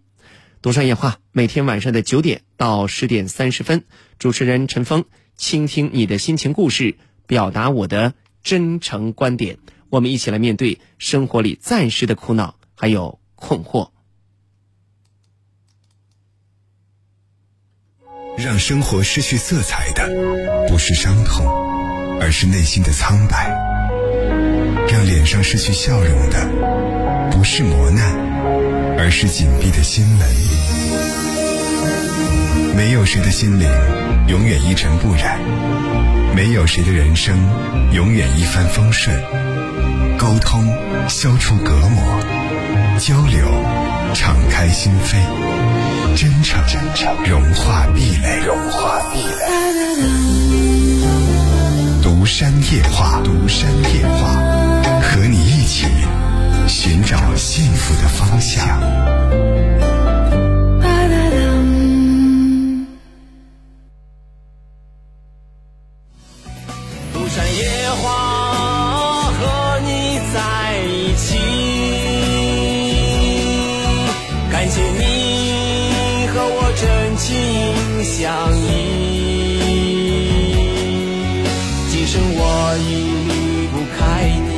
[0.63, 3.85] 独山夜话，每天晚上的九点到十点三十分，
[4.19, 5.05] 主持人陈峰
[5.37, 6.97] 倾听你的心情故事，
[7.27, 9.59] 表达我的真诚观点。
[9.91, 13.91] 我们一起来面对生活里暂时的苦恼还有困惑。
[18.37, 20.07] 让生活失去色彩的，
[20.69, 21.47] 不是伤痛，
[22.21, 23.49] 而是内心的苍白；
[24.93, 28.15] 让脸上失去笑容的，不是磨难，
[28.99, 30.29] 而是紧闭的心门。
[32.77, 33.67] 没有谁的心灵
[34.29, 35.41] 永远一尘不染，
[36.35, 37.35] 没有谁的人生
[37.95, 39.19] 永远一帆风顺。
[40.19, 40.67] 沟通，
[41.09, 42.03] 消除隔膜；
[42.99, 43.47] 交流，
[44.15, 45.17] 敞开心扉。
[46.17, 46.63] 真诚，
[47.29, 48.45] 融化壁垒。
[48.47, 49.45] 融化壁垒。
[52.03, 54.41] 独山夜话，独山夜话，
[55.03, 55.87] 和你一起
[56.67, 58.67] 寻找幸福的方向。
[77.27, 77.35] 心
[78.05, 78.23] 相
[78.55, 78.63] 依。
[81.91, 82.41] 今生我
[82.87, 82.89] 已
[83.27, 83.99] 离不开
[84.47, 84.49] 你，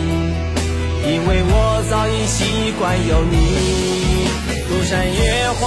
[1.11, 1.53] 因为我
[1.89, 2.37] 早已习
[2.79, 3.35] 惯有你。
[4.69, 5.19] 独山野
[5.53, 5.65] 花，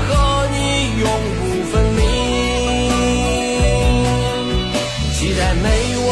[0.00, 0.10] 和
[0.50, 0.56] 你
[0.98, 1.06] 永
[1.38, 2.00] 不分离。
[5.14, 5.64] 期待每
[6.08, 6.10] 晚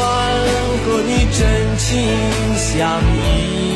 [0.85, 1.43] 和你真
[1.77, 1.85] 情
[2.57, 3.76] 相依。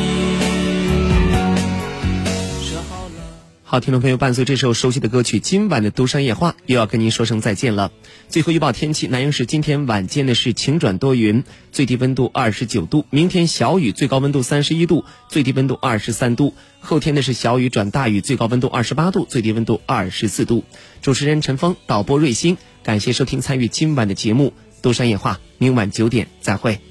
[3.71, 7.93] 好，听众朋友，伴随这首熟悉的歌曲，今晚的《都山夜话》又要跟您说声再见了。
[8.27, 20.65] 最后预报天气：南阳市今天晚间的是晴转多云，最低温度二十九度；明天小雨，最高温度三十一度，最低温度二十三度；后天的是小雨转大雨，最高温度二十八度，最低温度二十四度。
[21.01, 24.49] 主持人陈峰，导播瑞鑫，感谢收听参与今晚的节目
[24.81, 26.81] 《都山夜话》，明晚九点再会。